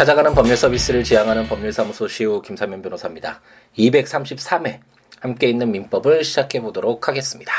찾아가는 0.00 0.34
법률 0.34 0.56
서비스를 0.56 1.04
지향하는 1.04 1.46
법률사무소 1.46 2.08
시우 2.08 2.40
김사면 2.40 2.80
변호사입니다. 2.80 3.42
233회 3.76 4.80
함께 5.20 5.50
있는 5.50 5.70
민법을 5.72 6.24
시작해 6.24 6.62
보도록 6.62 7.06
하겠습니다. 7.06 7.52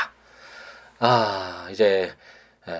아, 0.98 1.68
이제 1.70 2.12
에, 2.66 2.72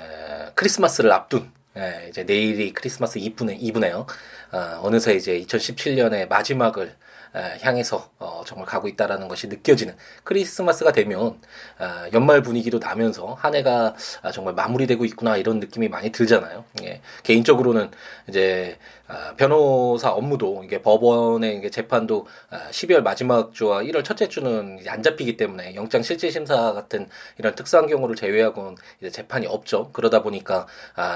크리스마스를 0.56 1.12
앞둔 1.12 1.48
에, 1.76 2.08
이제 2.08 2.24
내일이 2.24 2.72
크리스마스 2.72 3.20
2분에 3.20 3.62
2분에요. 3.62 4.04
아, 4.50 4.80
어느새 4.82 5.14
이제 5.14 5.40
2017년의 5.42 6.28
마지막을 6.28 6.96
향해서 7.34 8.10
어, 8.18 8.42
정말 8.46 8.66
가고 8.66 8.88
있다라는 8.88 9.28
것이 9.28 9.48
느껴지는 9.48 9.96
크리스마스가 10.24 10.92
되면 10.92 11.40
아, 11.78 12.08
연말 12.12 12.42
분위기도 12.42 12.78
나면서 12.78 13.34
한 13.34 13.54
해가 13.54 13.94
아, 14.22 14.30
정말 14.30 14.54
마무리되고 14.54 15.04
있구나 15.06 15.36
이런 15.36 15.58
느낌이 15.58 15.88
많이 15.88 16.10
들잖아요. 16.10 16.64
예. 16.84 17.00
개인적으로는 17.22 17.90
이제 18.28 18.78
아, 19.08 19.34
변호사 19.36 20.10
업무도 20.10 20.62
이게 20.64 20.82
법원의 20.82 21.70
재판도 21.70 22.26
12월 22.70 23.00
마지막 23.02 23.54
주와 23.54 23.82
1월 23.82 24.04
첫째 24.04 24.28
주는 24.28 24.78
안 24.86 25.02
잡히기 25.02 25.36
때문에 25.36 25.74
영장 25.74 26.02
실질 26.02 26.30
심사 26.30 26.72
같은 26.72 27.08
이런 27.38 27.54
특수한 27.54 27.86
경우를 27.86 28.14
제외하고는 28.16 28.76
이제 29.00 29.10
재판이 29.10 29.46
없죠. 29.46 29.90
그러다 29.92 30.22
보니까 30.22 30.66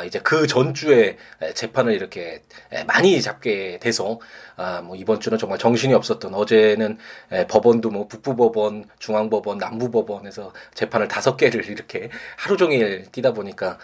이제 0.06 0.18
그 0.20 0.46
전주에 0.46 1.16
재판을 1.54 1.94
이렇게 1.94 2.42
많이 2.86 3.20
잡게 3.22 3.78
돼서 3.80 4.18
뭐 4.84 4.96
이번 4.96 5.20
주는 5.20 5.38
정말 5.38 5.58
정신이 5.58 5.94
없 5.94 6.05
었던 6.14 6.34
어제는 6.34 6.98
법원도 7.48 7.90
뭐 7.90 8.08
북부법원, 8.08 8.86
중앙법원, 8.98 9.58
남부법원에서 9.58 10.52
재판을 10.74 11.08
다섯 11.08 11.36
개를 11.36 11.68
이렇게 11.70 12.10
하루 12.36 12.56
종일 12.56 13.06
뛰다 13.12 13.32
보니까 13.32 13.78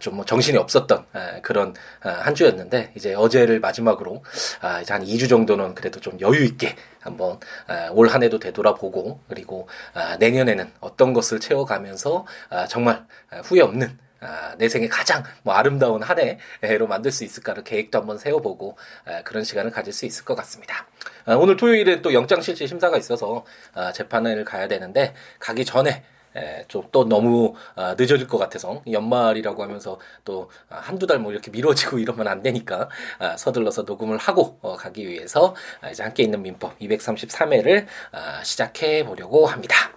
좀뭐 0.00 0.24
정신이 0.24 0.58
없었던 0.58 1.06
그런 1.42 1.74
한 2.00 2.34
주였는데 2.34 2.92
이제 2.96 3.14
어제를 3.14 3.60
마지막으로 3.60 4.22
아, 4.60 4.80
이제 4.80 4.92
한 4.92 5.04
2주 5.04 5.28
정도는 5.28 5.74
그래도 5.74 6.00
좀 6.00 6.18
여유 6.20 6.44
있게 6.44 6.76
한번 7.00 7.38
아, 7.66 7.88
올한 7.90 8.22
해도 8.22 8.38
되돌아보고 8.38 9.20
그리고 9.28 9.68
아, 9.94 10.16
내년에는 10.16 10.70
어떤 10.80 11.12
것을 11.12 11.40
채워가면서 11.40 12.26
아, 12.50 12.66
정말 12.66 13.04
아, 13.30 13.38
후회 13.38 13.60
없는 13.60 13.98
아, 14.22 14.54
내 14.56 14.68
생에 14.68 14.88
가장 14.88 15.22
뭐 15.42 15.54
아름다운 15.54 16.02
한 16.02 16.12
해로 16.62 16.86
만들 16.86 17.10
수 17.10 17.24
있을까를 17.24 17.64
계획도 17.64 17.98
한번 17.98 18.18
세워보고 18.18 18.76
아, 19.06 19.22
그런 19.22 19.44
시간을 19.44 19.70
가질 19.70 19.92
수 19.92 20.06
있을 20.06 20.24
것 20.24 20.34
같습니다. 20.36 20.86
아, 21.24 21.34
오늘 21.34 21.56
토요일에 21.56 22.02
또 22.02 22.12
영장실질 22.12 22.68
심사가 22.68 22.98
있어서 22.98 23.44
아, 23.74 23.92
재판을 23.92 24.44
가야 24.44 24.68
되는데 24.68 25.14
가기 25.38 25.64
전에 25.64 26.04
예, 26.34 26.64
좀또 26.68 27.06
너무 27.08 27.54
아, 27.74 27.94
늦어질 27.98 28.26
것 28.26 28.38
같아서 28.38 28.82
연말이라고 28.90 29.62
하면서 29.62 29.98
또 30.24 30.50
한두 30.68 31.06
달 31.06 31.18
뭐 31.18 31.30
이렇게 31.30 31.50
미뤄지고 31.50 31.98
이러면 32.00 32.26
안 32.26 32.42
되니까 32.42 32.88
아, 33.18 33.36
서둘러서 33.36 33.82
녹음을 33.82 34.16
하고 34.18 34.58
어, 34.62 34.76
가기 34.76 35.06
위해서 35.06 35.54
아, 35.80 35.90
이제 35.90 36.02
함께 36.02 36.22
있는 36.22 36.42
민법 36.42 36.78
233회를 36.78 37.86
아, 38.12 38.42
시작해 38.44 39.04
보려고 39.04 39.46
합니다. 39.46 39.92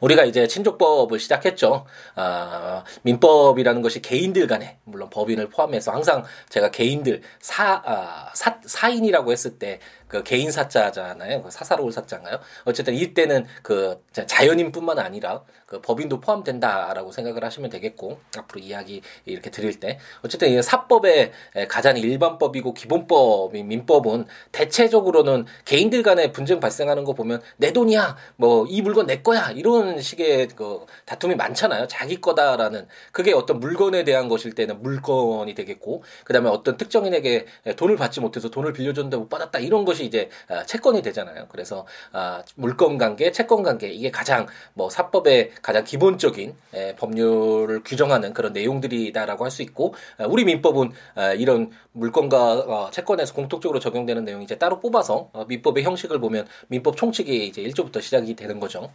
우리가 0.00 0.24
이제 0.24 0.46
친족법을 0.46 1.18
시작했죠. 1.18 1.86
아, 2.14 2.84
민법이라는 3.02 3.82
것이 3.82 4.02
개인들 4.02 4.46
간에, 4.46 4.78
물론 4.84 5.10
법인을 5.10 5.48
포함해서 5.48 5.92
항상 5.92 6.24
제가 6.48 6.70
개인들 6.70 7.22
사, 7.40 7.82
아, 7.84 8.30
사, 8.34 8.60
사인이라고 8.64 9.32
했을 9.32 9.58
때 9.58 9.80
그 10.10 10.24
개인 10.24 10.50
사자잖아요. 10.50 11.40
그 11.42 11.50
사사로울 11.50 11.92
사자인가요? 11.92 12.40
어쨌든 12.64 12.94
이때는 12.94 13.46
그 13.62 14.02
자연인뿐만 14.12 14.98
아니라 14.98 15.44
그 15.66 15.80
법인도 15.80 16.20
포함된다라고 16.20 17.12
생각을 17.12 17.44
하시면 17.44 17.70
되겠고 17.70 18.18
앞으로 18.36 18.60
이야기 18.60 19.02
이렇게 19.24 19.50
드릴 19.50 19.78
때 19.78 20.00
어쨌든 20.24 20.48
이 20.48 20.60
사법의 20.60 21.30
가장 21.68 21.96
일반법이고 21.96 22.74
기본법인 22.74 23.68
민법은 23.68 24.26
대체적으로는 24.50 25.46
개인들 25.64 26.02
간에 26.02 26.32
분쟁 26.32 26.58
발생하는 26.58 27.04
거 27.04 27.12
보면 27.12 27.40
내 27.56 27.72
돈이야 27.72 28.16
뭐 28.36 28.66
이 28.68 28.82
물건 28.82 29.06
내 29.06 29.22
거야 29.22 29.52
이런 29.52 29.89
식의 29.98 30.48
그 30.48 30.86
다툼이 31.06 31.34
많잖아요. 31.36 31.86
자기 31.88 32.20
거다라는. 32.20 32.86
그게 33.12 33.32
어떤 33.32 33.60
물건에 33.60 34.04
대한 34.04 34.28
것일 34.28 34.54
때는 34.54 34.82
물건이 34.82 35.54
되겠고 35.54 36.02
그다음에 36.24 36.48
어떤 36.50 36.76
특정인에게 36.76 37.46
돈을 37.76 37.96
받지 37.96 38.20
못해서 38.20 38.50
돈을 38.50 38.72
빌려줬는데 38.72 39.16
못 39.16 39.28
받았다. 39.28 39.58
이런 39.58 39.84
것이 39.84 40.04
이제 40.04 40.28
아, 40.48 40.64
채권이 40.64 41.02
되잖아요. 41.02 41.46
그래서 41.48 41.86
아, 42.12 42.42
물건 42.54 42.98
관계 42.98 43.32
채권 43.32 43.62
관계. 43.62 43.88
이게 43.88 44.10
가장 44.10 44.46
뭐 44.74 44.88
사법의 44.90 45.52
가장 45.62 45.84
기본적인 45.84 46.54
에, 46.74 46.94
법률을 46.96 47.82
규정하는 47.84 48.32
그런 48.32 48.52
내용들이다라고 48.52 49.44
할 49.44 49.50
수 49.50 49.62
있고 49.62 49.94
에, 50.20 50.24
우리 50.24 50.44
민법은 50.44 50.92
에, 51.18 51.36
이런 51.36 51.70
물건과 51.92 52.52
어, 52.60 52.90
채권에서 52.90 53.34
공통적으로 53.34 53.80
적용되는 53.80 54.24
내용 54.24 54.42
이제 54.42 54.56
따로 54.56 54.80
뽑아서 54.80 55.30
어, 55.32 55.44
민법의 55.46 55.82
형식을 55.84 56.20
보면 56.20 56.46
민법 56.68 56.96
총칙이 56.96 57.46
이제 57.46 57.62
1조부터 57.62 58.00
시작이 58.00 58.36
되는 58.36 58.60
거죠. 58.60 58.90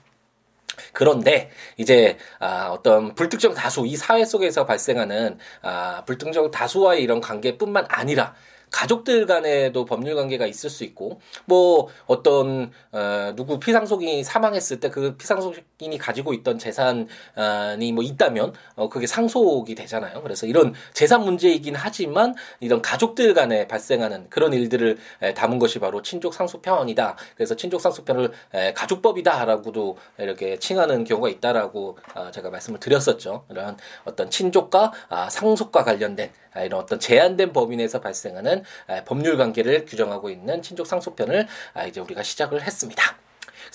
그런데 0.96 1.52
이제 1.78 2.18
아, 2.40 2.70
어떤 2.72 3.14
불특정 3.14 3.54
다수 3.54 3.86
이 3.86 3.96
사회 3.96 4.26
속에서 4.26 4.66
발생하는 4.66 5.38
아, 5.62 6.04
불특정 6.06 6.50
다수와의 6.50 7.04
이런 7.04 7.22
관계뿐만 7.22 7.86
아니라 7.90 8.34
가족들 8.72 9.28
간에도 9.28 9.86
법률 9.86 10.16
관계가 10.16 10.48
있을 10.48 10.70
수 10.70 10.84
있고 10.84 11.20
뭐 11.46 11.90
어떤 12.08 12.72
어, 12.92 13.34
누구 13.36 13.60
피상속인이 13.60 14.24
사망했을 14.24 14.80
때 14.80 14.96
그 14.96 15.18
피상속인이 15.18 15.98
가지고 15.98 16.34
있던 16.34 16.58
재산이 16.58 17.92
뭐 17.94 18.02
있다면 18.02 18.54
어, 18.76 18.88
그게 18.88 19.08
상속이 19.08 19.76
되잖아요. 19.76 20.22
그래서 20.22 20.48
이런 20.48 20.74
재산 20.94 21.26
문제이긴 21.26 21.76
하지만 21.76 22.34
이런 22.62 22.82
가족들 22.82 23.34
간에 23.34 23.68
발생하는 23.68 24.30
그런 24.30 24.54
일들을 24.54 24.98
에, 25.22 25.34
담은 25.34 25.60
것이 25.60 25.80
바로 25.80 26.02
친족 26.02 26.34
상속편이다. 26.34 27.18
그래서 27.36 27.56
친족 27.58 27.82
상속편을 27.82 28.32
에, 28.54 28.74
가족법이다라고도 28.74 29.98
이렇게 30.20 30.58
칭하는 30.60 31.04
경우가 31.04 31.28
있다라고 31.28 31.98
어, 32.16 32.32
제가 32.32 32.50
말씀을 32.50 32.80
드렸었죠. 32.80 33.44
이런 33.50 33.76
어떤 34.06 34.30
친족과 34.30 34.94
아, 35.10 35.30
상속과 35.30 35.84
관련된 35.84 36.32
아, 36.45 36.45
이런 36.64 36.80
어떤 36.80 37.00
제한된 37.00 37.54
범위 37.54 37.76
내에서 37.76 38.00
발생하는 38.02 38.64
아, 38.88 39.04
법률 39.04 39.38
관계를 39.38 39.86
규정하고 39.86 40.30
있는 40.30 40.62
친족 40.62 40.88
상속편을 40.88 41.48
아, 41.74 41.86
이제 41.86 42.00
우리가 42.00 42.24
시작을 42.24 42.62
했습니다. 42.62 43.25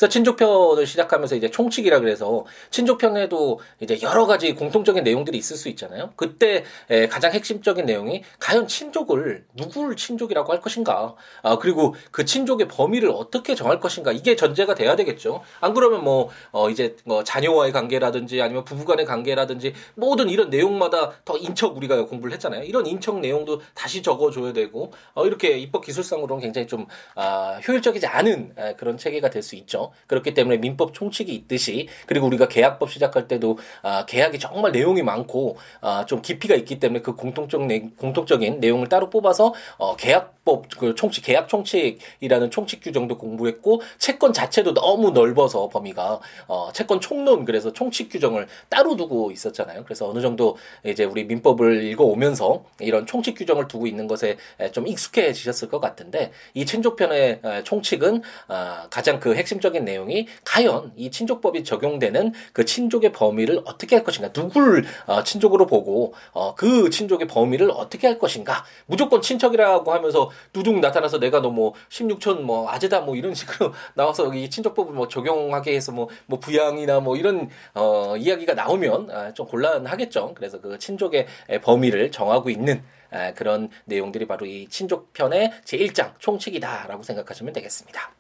그래서 0.01 0.09
친족편을 0.09 0.87
시작하면서 0.87 1.37
이제 1.37 1.51
총칙이라 1.51 2.01
그래서 2.01 2.47
친족편에도 2.71 3.61
이제 3.81 4.01
여러 4.01 4.27
가지 4.27 4.55
공통적인 4.55 5.05
내용들이 5.05 5.37
있을 5.37 5.59
수 5.59 5.69
있잖아요. 5.69 6.15
그때 6.17 6.65
가장 7.11 7.33
핵심적인 7.33 7.85
내용이 7.85 8.23
과연 8.39 8.67
친족을 8.67 9.45
누구를 9.53 9.97
친족이라고 9.97 10.51
할 10.51 10.63
것인가? 10.63 11.17
아, 11.43 11.59
그리고 11.59 11.95
그 12.13 12.25
친족의 12.25 12.67
범위를 12.69 13.11
어떻게 13.11 13.55
정할 13.55 13.79
것인가? 13.79 14.11
이게 14.11 14.37
전제가 14.37 14.75
돼야 14.75 14.97
되겠죠. 14.97 15.43
안 15.61 15.75
그러면 15.75 16.03
뭐 16.03 16.31
어, 16.51 16.71
이제 16.71 16.97
뭐 17.05 17.23
자녀와의 17.23 17.73
관계라든지 17.73 18.41
아니면 18.41 18.65
부부간의 18.65 19.05
관계라든지 19.05 19.75
모든 19.97 20.31
이런 20.31 20.49
내용마다 20.49 21.13
더 21.27 21.37
인척 21.37 21.77
우리가 21.77 22.07
공부를 22.07 22.33
했잖아요. 22.33 22.63
이런 22.63 22.87
인척 22.87 23.21
내용도 23.21 23.61
다시 23.75 24.03
적어줘야 24.03 24.55
되고 24.55 24.93
어, 25.13 25.27
이렇게 25.27 25.59
입법 25.59 25.85
기술상으로는 25.85 26.41
굉장히 26.41 26.67
좀 26.67 26.87
아, 27.15 27.61
효율적이지 27.69 28.07
않은 28.07 28.55
아, 28.57 28.73
그런 28.77 28.97
체계가 28.97 29.29
될 29.29 29.41
수 29.41 29.57
있죠. 29.57 29.90
그렇기 30.07 30.35
때문에 30.35 30.59
민법 30.59 30.95
총칙이 30.95 31.33
있듯이 31.35 31.89
그리고 32.07 32.27
우리가 32.27 32.49
계약법 32.49 32.91
시작할 32.91 33.29
때도 33.29 33.59
아, 33.83 34.05
계약이 34.07 34.39
정말 34.39 34.73
내용이 34.73 35.03
많고 35.03 35.57
아, 35.81 36.05
좀 36.07 36.23
깊이가 36.23 36.55
있기 36.57 36.79
때문에 36.79 37.01
그 37.03 37.15
공통적 37.15 37.67
내, 37.67 37.81
공통적인 37.97 38.61
내용을 38.61 38.89
따로 38.89 39.11
뽑아서 39.11 39.55
어, 39.79 39.97
계약법 39.97 40.69
그 40.79 40.95
총칙 40.95 41.25
계약 41.25 41.49
총칙이라는 41.49 42.51
총칙 42.51 42.83
규정도 42.83 43.17
공부했고 43.19 43.83
채권 43.99 44.33
자체도 44.33 44.75
너무 44.75 45.11
넓어서 45.11 45.69
범위가 45.69 46.21
어, 46.49 46.71
채권 46.73 47.01
총론 47.01 47.45
그래서 47.45 47.73
총칙 47.73 48.11
규정을 48.11 48.47
따로 48.69 48.97
두고 48.97 49.31
있었잖아요. 49.31 49.85
그래서 49.85 50.09
어느 50.09 50.21
정도 50.21 50.57
이제 50.85 51.05
우리 51.05 51.25
민법을 51.25 51.85
읽어오면서 51.85 52.65
이런 52.81 53.07
총칙 53.07 53.37
규정을 53.37 53.69
두고 53.69 53.87
있는 53.87 54.07
것에 54.07 54.37
좀 54.73 54.87
익숙해지셨을 54.87 55.69
것 55.69 55.81
같은데 55.81 56.33
이 56.55 56.67
친족편의 56.67 57.41
총칙은 57.65 58.23
아, 58.49 58.87
가장 58.91 59.21
그 59.21 59.35
핵심적인 59.35 59.70
핵심적인 59.71 59.85
내용이 59.85 60.27
과연 60.45 60.93
이 60.97 61.11
친족법이 61.11 61.65
적용되는 61.65 62.33
그 62.53 62.65
친족의 62.65 63.13
범위를 63.13 63.63
어떻게 63.65 63.97
할 63.97 64.05
것인가, 64.05 64.31
누구를 64.35 64.85
어, 65.07 65.23
친족으로 65.23 65.67
보고 65.67 66.15
어, 66.33 66.55
그 66.55 66.91
친족의 66.91 67.27
범위를 67.29 67.71
어떻게 67.71 68.07
할 68.07 68.19
것인가, 68.19 68.65
무조건 68.87 69.23
친척이라고 69.23 69.93
하면서 69.93 70.31
두둑 70.53 70.79
나타나서 70.81 71.19
내가 71.19 71.41
너 71.41 71.51
뭐 71.51 71.75
16촌 71.89 72.43
뭐 72.43 72.71
아재다 72.71 73.01
뭐 73.01 73.17
이런 73.17 73.35
식으로 73.35 73.73
나와서 73.95 74.33
이 74.33 74.49
친족법을 74.49 74.95
뭐 74.95 75.09
적용하게 75.09 75.75
해서 75.75 75.93
뭐, 75.93 76.09
뭐 76.27 76.39
부양이나 76.39 77.01
뭐 77.01 77.17
이런 77.17 77.51
어, 77.75 78.17
이야기가 78.17 78.55
나오면 78.55 79.11
아, 79.11 79.35
좀 79.35 79.47
곤란하겠죠. 79.47 80.35
그래서 80.35 80.61
그 80.61 80.79
친족의 80.79 81.27
범위를 81.63 82.13
정하고 82.13 82.51
있는 82.51 82.83
아, 83.11 83.35
그런 83.35 83.69
내용들이 83.87 84.27
바로 84.27 84.47
이 84.47 84.69
친족편의 84.69 85.53
제1장 85.65 86.13
총칙이다라고 86.21 87.03
생각하시면 87.03 87.53
되겠습니다. 87.53 88.20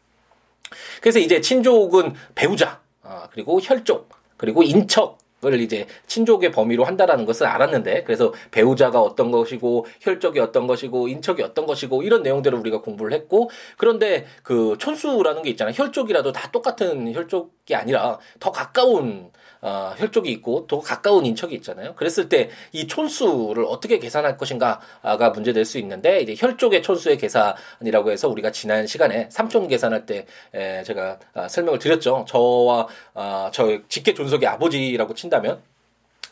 그래서 1.01 1.19
이제 1.19 1.41
친족은 1.41 2.15
배우자, 2.35 2.81
어, 3.03 3.25
그리고 3.33 3.61
혈족, 3.61 4.09
그리고 4.37 4.63
인척, 4.63 5.19
을 5.43 5.59
이제 5.59 5.87
친족의 6.07 6.53
범위로 6.53 6.85
한다라는 6.85 7.25
것을 7.25 7.47
알았는데 7.47 8.03
그래서 8.03 8.35
배우자가 8.51 9.01
어떤 9.01 9.31
것이고 9.31 9.87
혈족이 10.03 10.39
어떤 10.39 10.67
것이고 10.67 11.09
인척이 11.09 11.43
어떤 11.43 11.65
것이고 11.65 12.03
이런 12.03 12.23
내용들을 12.23 12.59
우리가 12.59 12.83
공부를 12.83 13.15
했고 13.15 13.49
그런데 13.79 14.27
그 14.43 14.77
촌수라는 14.79 15.41
게 15.41 15.49
있잖아요. 15.49 15.73
혈족이라도 15.75 16.33
다 16.33 16.51
똑같은 16.51 17.15
혈족이 17.15 17.75
아니라 17.75 18.19
더 18.39 18.53
가까운 18.53 19.31
어, 19.63 19.95
혈족이 19.97 20.31
있고 20.33 20.67
더 20.67 20.81
가까운 20.81 21.27
인척이 21.27 21.55
있잖아요. 21.57 21.95
그랬을 21.95 22.29
때 22.29 22.51
이 22.73 22.87
촌수를 22.87 23.65
어떻게 23.65 23.99
계산할 23.99 24.37
것인가가 24.37 25.31
문제될 25.31 25.65
수 25.65 25.79
있는데 25.79 26.21
이제 26.21 26.35
혈족의 26.37 26.83
촌수의 26.83 27.19
계산이라고 27.19 28.11
해서 28.11 28.29
우리가 28.29 28.51
지난 28.53 28.87
시간에 28.87 29.29
삼촌 29.31 29.69
계산할 29.69 30.07
때 30.07 30.27
에, 30.55 30.83
제가 30.85 31.19
아, 31.35 31.49
설명을 31.49 31.79
드렸죠. 31.79 32.25
저와 32.29 32.87
아, 33.15 33.51
저 33.53 33.79
직계 33.89 34.15
존속의 34.15 34.49
아버지라고 34.49 35.15
친다면 35.15 35.61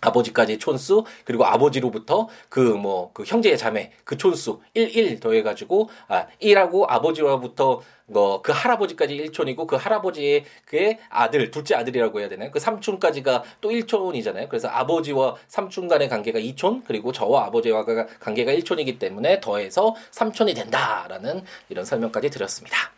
아버지까지 0.01 0.59
촌수 0.59 1.05
그리고 1.25 1.45
아버지로부터 1.45 2.29
그 2.49 2.61
뭐그 2.61 2.77
뭐, 2.77 3.11
그 3.13 3.25
형제의 3.25 3.59
자매 3.59 3.93
그 4.05 4.17
촌수 4.17 4.61
1 4.75 4.97
1 4.97 5.21
더해 5.21 5.43
가지고 5.43 5.89
아 6.09 6.27
1하고 6.41 6.85
아버지로부터 6.89 7.83
뭐그 8.09 8.53
할아버지까지 8.53 9.17
1촌이고 9.17 9.67
그 9.67 9.77
할아버지의 9.77 10.45
그의 10.65 10.99
아들 11.09 11.51
둘째 11.51 11.75
아들이라고 11.75 12.21
해야 12.21 12.29
되나요? 12.29 12.51
그 12.51 12.59
삼촌까지가 12.59 13.45
또 13.61 13.71
1촌이잖아요. 13.71 14.49
그래서 14.49 14.69
아버지와 14.69 15.37
삼촌 15.47 15.89
간의 15.89 16.09
관계가 16.09 16.39
2촌 16.39 16.85
그리고 16.87 17.13
저와 17.13 17.47
아버지와 17.47 17.85
관계가 18.21 18.53
1촌이기 18.53 18.99
때문에 18.99 19.41
더해서 19.41 19.95
3촌이 20.13 20.55
된다라는 20.55 21.45
이런 21.69 21.85
설명까지 21.85 22.31
드렸습니다. 22.31 22.93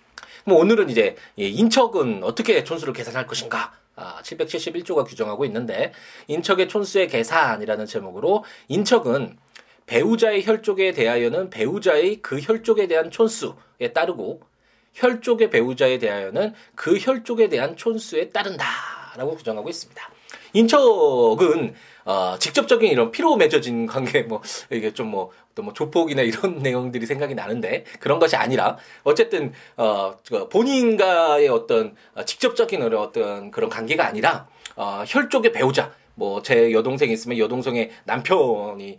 그럼 0.45 0.59
오늘은 0.61 0.91
이제 0.91 1.17
인척은 1.37 2.23
어떻게 2.25 2.65
촌수를 2.65 2.95
계산할 2.95 3.27
것인가? 3.27 3.73
아, 4.01 4.23
771조가 4.23 5.07
규정하고 5.07 5.45
있는데 5.45 5.93
인척의 6.27 6.69
촌수의 6.69 7.09
계산이라는 7.09 7.87
제목으로 7.87 8.45
인척은 8.69 9.39
배우자의 9.87 10.47
혈족에 10.47 10.93
대하여는 10.93 11.51
배우자의 11.51 12.23
그 12.23 12.39
혈족에 12.41 12.87
대한 12.87 13.11
촌수에 13.11 13.93
따르고 13.93 14.41
혈족의 14.95 15.51
배우자에 15.51 15.99
대하여는 15.99 16.55
그 16.75 16.97
혈족에 16.99 17.49
대한 17.49 17.77
촌수에 17.77 18.31
따른다라고 18.31 19.37
규정하고 19.37 19.69
있습니다. 19.69 20.11
인척은 20.53 21.75
어, 22.05 22.37
직접적인 22.39 22.91
이런 22.91 23.11
피로 23.11 23.37
맺어진 23.37 23.87
관계 23.87 24.23
뭐 24.23 24.43
이게 24.71 24.93
좀뭐 24.93 25.31
어떤 25.53 25.65
뭐 25.65 25.75
조폭이나 25.75 26.23
이런 26.23 26.59
내용들이 26.63 27.07
생각이 27.07 27.35
나는데 27.35 27.85
그런 28.01 28.19
것이 28.19 28.37
아니라 28.37 28.79
어쨌든 29.05 29.53
어 29.77 30.17
본인과의 30.51 31.49
어떤 31.49 31.95
직접적인 32.25 32.83
어떤 32.95 33.51
그런 33.51 33.71
관계가 33.71 34.07
아니라 34.07 34.49
어, 34.77 35.05
혈족의 35.07 35.53
배우자 35.53 35.93
뭐제 36.15 36.73
여동생이 36.73 37.13
있으면 37.13 37.39
여동생의 37.39 37.91
남편이 38.05 38.99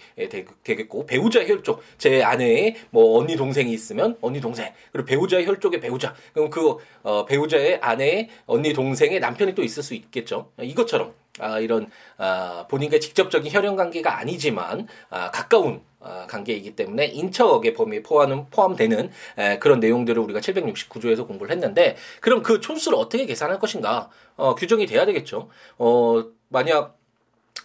되겠고 0.63 1.05
배우자 1.05 1.45
혈족 1.45 1.83
제 1.97 2.23
아내의 2.23 2.75
뭐 2.89 3.19
언니 3.19 3.35
동생이 3.35 3.71
있으면 3.71 4.17
언니 4.21 4.41
동생 4.41 4.71
그리고 4.91 5.05
배우자의 5.05 5.45
혈족의 5.45 5.79
배우자 5.79 6.15
그럼 6.33 6.49
그 6.49 6.77
어, 7.03 7.25
배우자의 7.25 7.79
아내의 7.81 8.29
언니 8.47 8.73
동생의 8.73 9.19
남편이 9.19 9.53
또 9.53 9.63
있을 9.63 9.83
수 9.83 9.93
있겠죠? 9.93 10.49
이것처럼 10.59 11.13
아, 11.39 11.59
이런 11.59 11.89
아, 12.17 12.65
본인과 12.69 12.99
직접적인 12.99 13.51
혈연 13.51 13.75
관계가 13.75 14.17
아니지만 14.17 14.87
아, 15.09 15.31
가까운 15.31 15.81
아, 15.99 16.25
관계이기 16.27 16.75
때문에 16.75 17.05
인척의 17.05 17.73
범위에 17.73 18.03
포함, 18.03 18.47
포함되는 18.49 19.11
에, 19.37 19.59
그런 19.59 19.79
내용들을 19.79 20.21
우리가 20.21 20.39
769조에서 20.39 21.27
공부를 21.27 21.51
했는데 21.51 21.95
그럼 22.19 22.41
그 22.41 22.59
촌수를 22.59 22.97
어떻게 22.97 23.25
계산할 23.25 23.59
것인가 23.59 24.09
어, 24.35 24.55
규정이 24.55 24.87
돼야 24.87 25.05
되겠죠. 25.05 25.49
어, 25.77 26.23
만약 26.49 26.97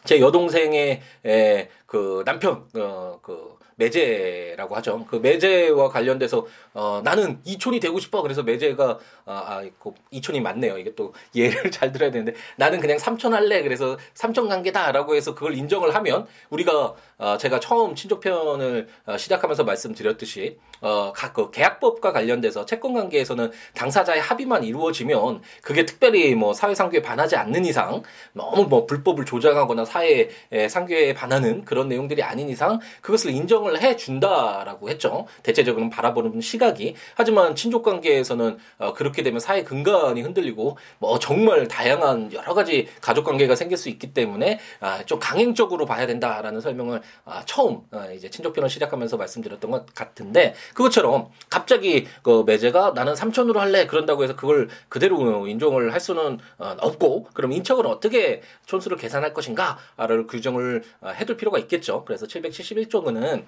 제 0.05 0.21
여동생의 0.21 1.01
에, 1.25 1.69
그 1.87 2.23
남편 2.25 2.67
어 2.75 3.19
그 3.27 3.57
매제라고 3.76 4.75
하죠. 4.76 5.05
그 5.08 5.17
매제와 5.17 5.90
관련돼서 5.90 6.46
어 6.73 7.00
나는 7.05 7.38
이촌이 7.44 7.81
되고 7.81 7.99
싶어. 8.00 8.23
그래서 8.23 8.43
매제가 8.43 8.99
아, 9.26 9.32
아 9.32 9.64
이촌이 10.11 10.40
맞네요. 10.40 10.78
이게 10.78 10.94
또 10.94 11.12
예를 11.34 11.70
잘 11.70 11.93
들어야 11.93 12.11
되는데 12.11 12.34
나는 12.56 12.81
그냥 12.81 12.99
삼촌 12.99 13.34
할래. 13.34 13.62
그래서 13.62 13.99
삼촌 14.14 14.49
관계다라고 14.49 15.14
해서 15.14 15.34
그걸 15.34 15.55
인정을 15.55 15.94
하면 15.94 16.26
우리가 16.50 16.94
어 17.19 17.37
제가 17.38 17.61
처음 17.61 17.94
친족편을 17.94 18.88
어 19.06 19.17
시작하면서 19.17 19.64
말씀드렸듯이 19.64 20.58
어각 20.81 21.50
계약법과 21.50 22.12
관련돼서 22.12 22.64
채권 22.64 22.94
관계에서는 22.94 23.50
당사자의 23.75 24.20
합의만 24.20 24.64
이루어지면 24.64 25.43
그게 25.62 25.84
특별히 25.84 26.34
뭐 26.34 26.55
사회 26.55 26.75
상규에 26.75 27.02
반하지 27.02 27.37
않는 27.37 27.67
이상 27.67 28.02
너무 28.32 28.64
뭐 28.64 28.87
불법을 28.87 29.25
조장하거나 29.26 29.84
사회 29.84 30.31
상규에 30.69 31.12
반하는 31.12 31.64
그런 31.64 31.88
내용들이 31.88 32.22
아닌 32.22 32.49
이상 32.49 32.79
그것을 33.02 33.32
인정 33.32 33.66
을 33.69 33.77
해 33.77 33.97
준다라고 33.97 34.89
했죠. 34.89 35.27
대체적으로 35.43 35.89
바라보는 35.91 36.41
시각이. 36.41 36.95
하지만 37.15 37.55
친족 37.55 37.83
관계에서는 37.83 38.59
어, 38.79 38.93
그렇게 38.95 39.23
되면 39.23 39.41
사회 39.41 39.63
근간이 39.63 40.23
흔들리고 40.23 40.77
뭐 40.99 41.19
정말 41.19 41.69
다양한 41.69 42.33
여러 42.33 42.55
가지 42.55 42.89
가족 43.01 43.25
관계가 43.25 43.55
생길 43.55 43.77
수 43.77 43.89
있기 43.89 44.13
때문에 44.15 44.59
아, 44.81 45.05
좀 45.05 45.19
강행적으로 45.19 45.87
봐야 45.87 46.07
된다라는 46.07 46.61
설명을 46.61 47.03
아, 47.25 47.43
처음 47.47 47.81
아, 47.91 48.07
이제 48.11 48.31
친족 48.31 48.53
편을 48.55 48.69
시작하면서 48.69 49.17
말씀드렸던 49.17 49.71
것 49.71 49.95
같은데 49.95 50.55
그것처럼 50.75 51.29
갑자기 51.51 52.07
그 52.23 52.45
매제가 52.47 52.93
나는 52.95 53.15
삼촌으로 53.15 53.61
할래 53.61 53.87
그런다고 53.87 54.25
해서 54.25 54.37
그걸 54.37 54.69
그대로 54.89 55.47
인정을 55.47 55.93
할 55.93 56.01
수는 56.01 56.39
어, 56.59 56.77
없고 56.81 57.29
그럼 57.35 57.53
인척은 57.53 57.87
어떻게 57.87 58.43
촌수를 58.67 58.97
계산할 58.97 59.35
것인가를 59.35 60.27
규정을 60.27 60.83
어, 61.01 61.09
해둘 61.11 61.37
필요가 61.37 61.59
있겠죠. 61.59 62.05
그래서 62.05 62.27
771조는 62.27 63.45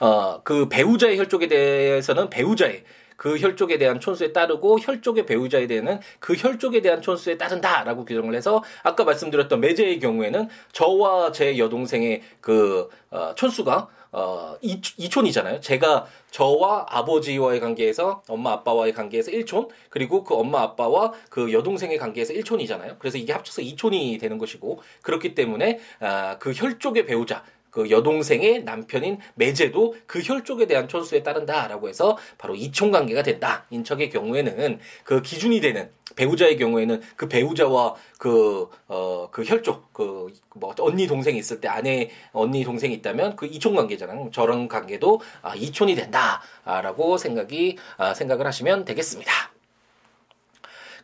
어, 0.00 0.40
그 0.42 0.68
배우자의 0.68 1.18
혈족에 1.18 1.48
대해서는 1.48 2.30
배우자의 2.30 2.84
그 3.16 3.38
혈족에 3.38 3.78
대한 3.78 3.98
촌수에 3.98 4.32
따르고 4.32 4.78
혈족의 4.78 5.26
배우자에 5.26 5.66
대한 5.66 6.00
그 6.20 6.34
혈족에 6.34 6.82
대한 6.82 7.00
촌수에 7.00 7.38
따른다라고 7.38 8.04
규정을 8.04 8.34
해서 8.34 8.62
아까 8.82 9.04
말씀드렸던 9.04 9.60
매제의 9.60 10.00
경우에는 10.00 10.48
저와 10.72 11.32
제 11.32 11.58
여동생의 11.58 12.22
그 12.40 12.88
어, 13.10 13.34
촌수가 13.34 13.88
어, 14.12 14.56
이, 14.62 14.80
이촌이잖아요. 14.96 15.60
제가 15.60 16.06
저와 16.30 16.86
아버지와의 16.88 17.60
관계에서 17.60 18.22
엄마 18.28 18.52
아빠와의 18.52 18.92
관계에서 18.94 19.30
1촌 19.30 19.68
그리고 19.90 20.24
그 20.24 20.34
엄마 20.34 20.62
아빠와 20.62 21.12
그 21.28 21.52
여동생의 21.52 21.98
관계에서 21.98 22.32
1촌이잖아요. 22.32 22.98
그래서 22.98 23.18
이게 23.18 23.32
합쳐서 23.32 23.62
2촌이 23.62 24.18
되는 24.20 24.38
것이고 24.38 24.80
그렇기 25.02 25.34
때문에 25.34 25.80
아, 26.00 26.38
그 26.38 26.52
혈족의 26.52 27.04
배우자 27.04 27.44
그 27.76 27.90
여동생의 27.90 28.64
남편인 28.64 29.18
매제도 29.34 29.94
그 30.06 30.22
혈족에 30.22 30.64
대한 30.66 30.88
촌수에 30.88 31.22
따른다라고 31.22 31.90
해서 31.90 32.16
바로 32.38 32.54
이촌 32.54 32.90
관계가 32.90 33.22
된다. 33.22 33.66
인척의 33.68 34.08
경우에는 34.08 34.80
그 35.04 35.20
기준이 35.20 35.60
되는 35.60 35.90
배우자의 36.14 36.56
경우에는 36.56 37.02
그 37.16 37.28
배우자와 37.28 37.94
그, 38.18 38.70
어, 38.88 39.28
그 39.30 39.44
혈족, 39.44 39.92
그, 39.92 40.32
뭐, 40.54 40.74
언니 40.78 41.06
동생이 41.06 41.38
있을 41.38 41.60
때 41.60 41.68
아내, 41.68 42.08
언니 42.32 42.64
동생이 42.64 42.94
있다면 42.94 43.36
그 43.36 43.44
이촌 43.44 43.74
관계잖아요. 43.74 44.30
저런 44.32 44.68
관계도 44.68 45.20
아, 45.42 45.54
이촌이 45.54 45.96
된다. 45.96 46.40
라고 46.64 47.18
생각이, 47.18 47.76
아, 47.98 48.14
생각을 48.14 48.46
하시면 48.46 48.86
되겠습니다. 48.86 49.30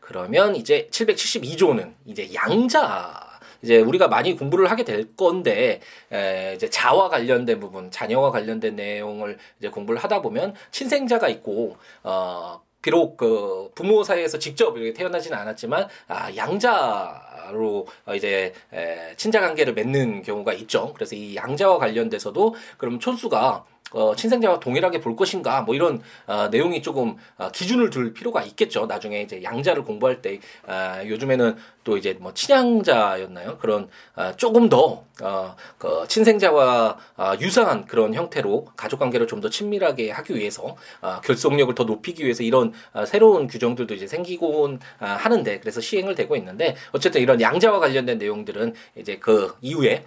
그러면 0.00 0.56
이제 0.56 0.88
772조는 0.90 1.92
이제 2.06 2.32
양자 2.32 3.31
이제 3.62 3.78
우리가 3.80 4.08
많이 4.08 4.36
공부를 4.36 4.70
하게 4.70 4.84
될 4.84 5.14
건데 5.16 5.80
에, 6.12 6.54
이제 6.54 6.68
자와 6.68 7.08
관련된 7.08 7.60
부분, 7.60 7.90
자녀와 7.90 8.30
관련된 8.30 8.76
내용을 8.76 9.38
이제 9.58 9.68
공부를 9.68 10.00
하다 10.00 10.22
보면 10.22 10.54
친생자가 10.70 11.28
있고 11.28 11.76
어 12.02 12.60
비록 12.82 13.16
그 13.16 13.70
부모 13.76 14.02
사이에서 14.02 14.38
직접 14.38 14.76
이렇게 14.76 14.92
태어나지는 14.92 15.38
않았지만 15.38 15.88
아 16.08 16.34
양자로 16.34 17.86
이제 18.16 18.52
에, 18.72 19.14
친자 19.16 19.40
관계를 19.40 19.74
맺는 19.74 20.22
경우가 20.22 20.52
있죠. 20.54 20.92
그래서 20.94 21.14
이 21.14 21.36
양자와 21.36 21.78
관련돼서도 21.78 22.56
그럼 22.78 22.98
촌수가 22.98 23.64
어, 23.92 24.16
친생자와 24.16 24.60
동일하게 24.60 25.00
볼 25.00 25.14
것인가 25.16 25.62
뭐 25.62 25.74
이런 25.74 26.02
어, 26.26 26.48
내용이 26.48 26.82
조금 26.82 27.16
어, 27.36 27.50
기준을 27.50 27.90
둘 27.90 28.14
필요가 28.14 28.42
있겠죠. 28.42 28.86
나중에 28.86 29.20
이제 29.22 29.42
양자를 29.42 29.84
공부할 29.84 30.22
때 30.22 30.40
어, 30.66 31.00
요즘에는 31.06 31.56
또 31.84 31.96
이제 31.96 32.16
뭐 32.20 32.32
친양자였나요? 32.32 33.58
그런 33.58 33.88
어, 34.16 34.32
조금 34.36 34.68
더 34.68 35.04
어, 35.22 35.56
그 35.78 36.04
친생자와 36.08 36.96
어, 37.16 37.32
유사한 37.40 37.84
그런 37.86 38.14
형태로 38.14 38.68
가족 38.76 38.98
관계를 39.00 39.26
좀 39.26 39.42
더 39.42 39.50
친밀하게 39.50 40.12
하기 40.12 40.36
위해서 40.36 40.76
어, 41.00 41.20
결속력을 41.20 41.74
더 41.74 41.82
높이기 41.82 42.22
위해서 42.22 42.44
이런 42.44 42.72
어, 42.92 43.04
새로운 43.04 43.48
규정들도 43.48 43.92
이제 43.92 44.06
생기곤 44.06 44.78
어, 45.00 45.04
하는데 45.04 45.58
그래서 45.58 45.80
시행을 45.80 46.14
되고 46.14 46.36
있는데 46.36 46.76
어쨌든 46.92 47.20
이런 47.20 47.40
양자와 47.40 47.80
관련된 47.80 48.18
내용들은 48.18 48.74
이제 48.96 49.16
그 49.18 49.56
이후에 49.60 50.04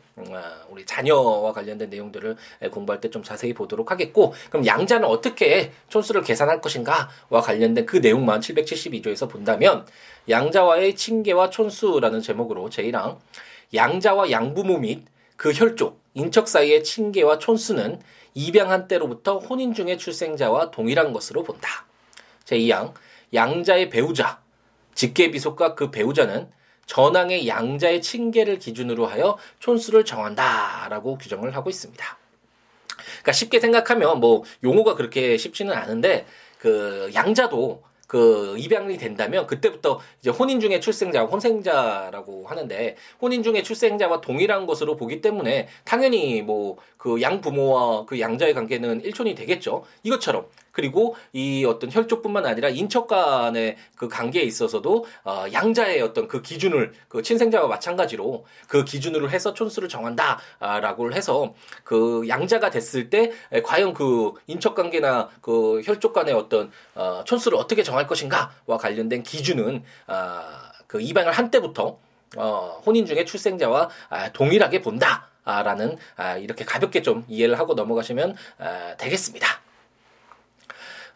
우리 0.70 0.86
자녀와 0.86 1.52
관련된 1.52 1.90
내용들을 1.90 2.38
공부할 2.72 3.02
때 3.02 3.10
좀 3.10 3.24
자세히 3.24 3.54
보도록 3.54 3.92
하겠고 3.92 4.34
그럼 4.50 4.66
양자는 4.66 5.08
어떻게 5.08 5.72
촌수를 5.90 6.22
계산할 6.22 6.60
것인가와 6.60 7.42
관련된 7.42 7.86
그 7.86 7.98
내용만 7.98 8.42
772조에서 8.42 9.30
본다면 9.30 9.86
양자와의 10.28 10.96
칭계와 10.96 11.50
촌수라는 11.50 12.22
제목으로 12.22 12.70
제1항 12.70 13.18
양자와 13.74 14.32
양부모 14.32 14.80
및 14.80 15.06
그 15.38 15.52
혈족, 15.54 16.02
인척 16.14 16.48
사이의 16.48 16.84
친계와 16.84 17.40
촌수는 17.40 18.00
입양한 18.34 18.88
때로부터 18.88 19.38
혼인 19.38 19.74
중의 19.74 19.98
출생자와 19.98 20.72
동일한 20.72 21.14
것으로 21.14 21.44
본다. 21.44 21.86
제2항 22.46 22.94
양자의 23.34 23.90
배우자, 23.90 24.42
직계비속과 24.94 25.76
그 25.76 25.92
배우자는 25.92 26.50
전항의 26.86 27.48
양자의 27.48 28.02
친계를 28.02 28.60
기준으로 28.60 29.06
하여 29.08 29.38
촌수를 29.60 30.06
정한다라고 30.06 31.18
규정을 31.18 31.56
하고 31.56 31.70
있습니다. 31.70 32.18
그러니까 32.98 33.32
쉽게 33.32 33.60
생각하면 33.60 34.20
뭐 34.20 34.44
용어가 34.64 34.96
그렇게 34.96 35.38
쉽지는 35.38 35.74
않은데 35.74 36.26
그 36.60 37.12
양자도 37.14 37.84
그 38.08 38.56
입양이 38.58 38.98
된다면 38.98 39.48
그때부터 39.48 40.00
이제 40.20 40.30
혼인 40.30 40.60
중에 40.60 40.80
출생자, 40.80 41.24
혼생자라고 41.24 42.46
하는데 42.48 42.96
혼인 43.22 43.44
중에 43.44 43.64
출생자와 43.64 44.22
동일한 44.22 44.66
것으로 44.66 44.96
보기 44.96 45.22
때문에 45.22 45.68
당연히 45.84 46.42
뭐 46.42 46.78
그 47.06 47.22
양부모와 47.22 48.06
그 48.08 48.20
양자의 48.20 48.56
관계는 48.56 49.02
일촌이 49.02 49.36
되겠죠. 49.36 49.84
이것처럼 50.02 50.48
그리고 50.72 51.16
이 51.34 51.64
어떤 51.64 51.92
혈족뿐만 51.92 52.48
아니라 52.48 52.70
인척 52.70 53.06
간의 53.06 53.78
그 53.96 54.10
관계에 54.10 54.42
있어서도 54.42 55.06
어 55.24 55.46
양자의 55.54 56.02
어떤 56.02 56.28
그 56.28 56.42
기준을 56.42 56.94
그 57.08 57.22
친생자와 57.22 57.68
마찬가지로 57.68 58.44
그 58.68 58.84
기준으로 58.84 59.30
해서 59.30 59.54
촌수를 59.54 59.88
정한다라고 59.88 61.14
해서 61.14 61.54
그 61.84 62.26
양자가 62.28 62.72
됐을 62.72 63.12
때 63.12 63.32
과연 63.64 63.94
그 63.94 64.34
인척 64.48 64.74
관계나 64.74 65.30
그 65.42 65.84
혈족 65.86 66.12
간의 66.12 66.34
어떤 66.34 66.72
어 66.96 67.22
촌수를 67.24 67.56
어떻게 67.60 67.84
정할 67.96 68.08
것인가와 68.08 68.78
관련된 68.78 69.24
기준은 69.24 69.84
아 70.08 70.76
그 70.88 71.02
입양을 71.02 71.32
한 71.34 71.52
때부터 71.52 71.98
어 72.38 72.82
혼인 72.86 73.06
중에 73.06 73.26
출생자와 73.26 73.90
아 74.10 74.32
동일하게 74.32 74.82
본다. 74.82 75.30
라는 75.44 75.96
아, 76.16 76.38
이렇게 76.38 76.66
가볍게 76.66 77.04
좀 77.04 77.24
이해를 77.28 77.60
하고 77.60 77.76
넘어가시면 77.76 78.36
아, 78.58 78.96
되겠습니다. 78.98 79.48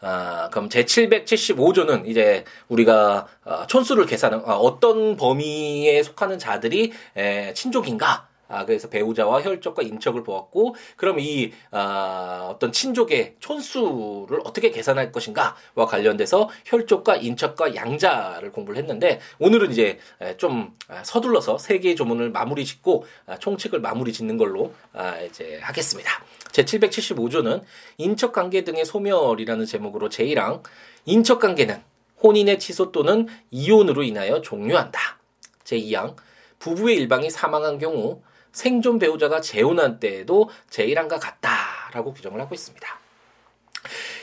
아, 0.02 0.48
그럼 0.52 0.68
제 0.68 0.84
775조는 0.84 2.06
이제 2.06 2.44
우리가 2.68 3.26
어, 3.44 3.66
촌수를 3.66 4.06
계산한 4.06 4.42
어, 4.44 4.52
어떤 4.54 5.16
범위에 5.16 6.00
속하는 6.04 6.38
자들이 6.38 6.92
에, 7.16 7.52
친족인가 7.54 8.28
아, 8.50 8.64
그래서 8.66 8.88
배우자와 8.88 9.42
혈족과 9.42 9.82
인척을 9.82 10.24
보았고, 10.24 10.74
그럼 10.96 11.20
이, 11.20 11.52
아, 11.70 12.48
어떤 12.50 12.72
친족의 12.72 13.36
촌수를 13.38 14.40
어떻게 14.44 14.70
계산할 14.70 15.12
것인가와 15.12 15.86
관련돼서 15.86 16.50
혈족과 16.64 17.16
인척과 17.16 17.76
양자를 17.76 18.50
공부를 18.50 18.78
했는데, 18.78 19.20
오늘은 19.38 19.70
이제 19.70 19.98
좀 20.36 20.76
아, 20.88 21.02
서둘러서 21.04 21.58
세 21.58 21.78
개의 21.78 21.94
조문을 21.94 22.30
마무리 22.30 22.64
짓고, 22.64 23.04
아, 23.26 23.38
총칙을 23.38 23.80
마무리 23.80 24.12
짓는 24.12 24.36
걸로, 24.36 24.74
아, 24.92 25.20
이제 25.20 25.60
하겠습니다. 25.62 26.10
제 26.50 26.64
775조는 26.64 27.62
인척관계 27.98 28.64
등의 28.64 28.84
소멸이라는 28.84 29.64
제목으로 29.64 30.08
제1항, 30.08 30.64
인척관계는 31.04 31.80
혼인의 32.22 32.58
취소 32.58 32.90
또는 32.90 33.28
이혼으로 33.50 34.02
인하여 34.02 34.40
종료한다. 34.40 35.20
제2항, 35.64 36.16
부부의 36.58 36.96
일방이 36.96 37.30
사망한 37.30 37.78
경우 37.78 38.20
생존 38.52 38.98
배우자가 38.98 39.40
재혼한 39.40 40.00
때에도 40.00 40.50
제1항과 40.70 41.20
같다라고 41.20 42.12
규정을 42.12 42.40
하고 42.40 42.54
있습니다. 42.54 43.00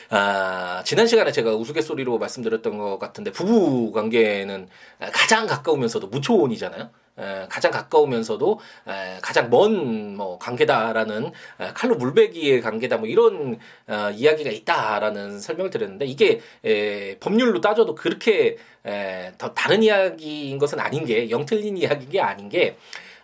아, 0.10 0.84
지난 0.86 1.06
시간에 1.08 1.32
제가 1.32 1.54
우스갯소리로 1.56 2.18
말씀드렸던 2.18 2.78
것 2.78 2.98
같은데 2.98 3.32
부부 3.32 3.92
관계는 3.92 4.70
가장 5.12 5.48
가까우면서도 5.48 6.08
무초혼이잖아요. 6.08 6.90
에, 7.20 7.48
가장 7.50 7.72
가까우면서도 7.72 8.60
에, 8.88 9.20
가장 9.22 9.50
먼 9.50 10.16
뭐 10.16 10.38
관계다라는 10.40 11.32
에, 11.60 11.68
칼로 11.74 11.96
물베기의 11.96 12.62
관계다 12.62 12.98
뭐 12.98 13.08
이런 13.08 13.60
어, 13.88 14.12
이야기가 14.14 14.50
있다라는 14.52 15.40
설명을 15.40 15.72
드렸는데 15.72 16.06
이게 16.06 16.42
에, 16.64 17.18
법률로 17.20 17.60
따져도 17.60 17.96
그렇게 17.96 18.58
에, 18.86 19.34
더 19.38 19.54
다른 19.54 19.82
이야기인 19.84 20.58
것은 20.60 20.80
아닌 20.80 21.06
게 21.06 21.30
영 21.32 21.46
틀린 21.46 21.76
이야기인 21.76 22.10
게 22.12 22.22
아닌 22.22 22.50
게 22.50 22.78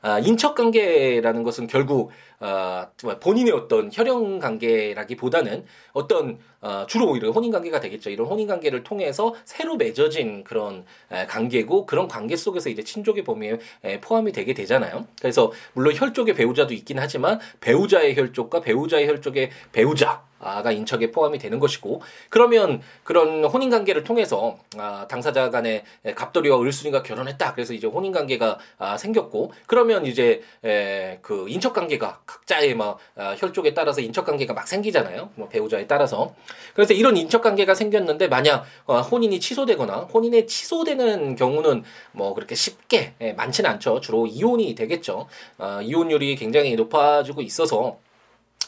아, 0.04 0.20
인척 0.20 0.54
관계라는 0.56 1.44
것은 1.44 1.68
결국 1.68 2.12
어, 2.42 2.88
본인의 3.22 3.54
어떤 3.54 3.90
혈연 3.92 4.40
관계라기보다는 4.40 5.64
어떤 5.94 6.40
어, 6.60 6.86
주로 6.88 7.10
오히려 7.10 7.32
혼인 7.32 7.52
관계가 7.52 7.80
되겠죠. 7.80 8.10
이런 8.10 8.28
혼인 8.28 8.46
관계를 8.48 8.84
통해서 8.84 9.34
새로 9.46 9.78
맺어진 9.78 10.44
그런 10.44 10.84
에, 11.10 11.26
관계고 11.26 11.86
그런 11.86 12.10
관계 12.10 12.36
속에서 12.36 12.70
이제 12.70 12.84
친족의 12.84 13.24
범위에 13.24 13.60
에, 13.86 14.02
포함이 14.02 14.34
되게 14.34 14.54
되잖아요. 14.54 15.08
그래서 15.22 15.54
물론 15.72 15.96
혈족의 15.96 16.36
배우자도 16.36 16.74
있긴 16.74 17.00
하지만 17.00 17.40
배우자의 17.62 18.18
혈족과 18.18 18.60
배우자의 18.60 19.08
혈족의 19.08 19.52
배우자 19.72 20.22
가 20.44 20.72
인척에 20.72 21.12
포함이 21.12 21.40
되는 21.40 21.60
것이고 21.60 22.02
그러면 22.30 22.82
그런 23.04 23.44
혼인 23.44 23.70
관계를 23.70 24.04
통해서 24.04 24.58
아, 24.78 25.08
당사자 25.10 25.50
간에 25.50 25.84
갑돌이와 26.16 26.60
을순이가 26.62 27.04
결혼했다. 27.04 27.54
그래서 27.54 27.74
이제 27.74 27.88
혼인 27.88 28.12
관계가 28.12 28.60
아, 28.78 28.98
생겼고 28.98 29.54
그러면 29.68 30.06
이제 30.06 30.42
에, 30.64 31.20
그 31.22 31.46
인척 31.48 31.74
관계가 31.74 32.22
각자의 32.26 32.76
뭐 32.76 32.98
아, 33.16 33.36
혈족에 33.38 33.74
따라서 33.74 34.02
인척 34.02 34.26
관계가 34.26 34.54
막 34.54 34.68
생기잖아요. 34.68 35.30
뭐 35.36 35.48
배우자에 35.50 35.88
따라서 35.88 36.36
그래서 36.74 36.94
이런 36.94 37.18
인척 37.18 37.42
관계가 37.42 37.76
생겼는데 37.76 38.28
만약 38.28 38.66
어, 38.86 39.02
혼인이 39.02 39.40
취소되거나 39.40 40.08
혼인에 40.14 40.46
취소되는 40.46 41.36
경우는 41.36 41.84
뭐 42.12 42.34
그렇게 42.34 42.56
쉽게 42.56 43.14
예, 43.22 43.34
많지는 43.34 43.70
않죠. 43.70 44.02
주로 44.02 44.28
이혼이 44.28 44.76
되겠죠. 44.76 45.28
어, 45.58 45.80
이혼율이 45.82 46.36
굉장히 46.36 46.76
높아지고 46.76 47.42
있어서 47.42 47.98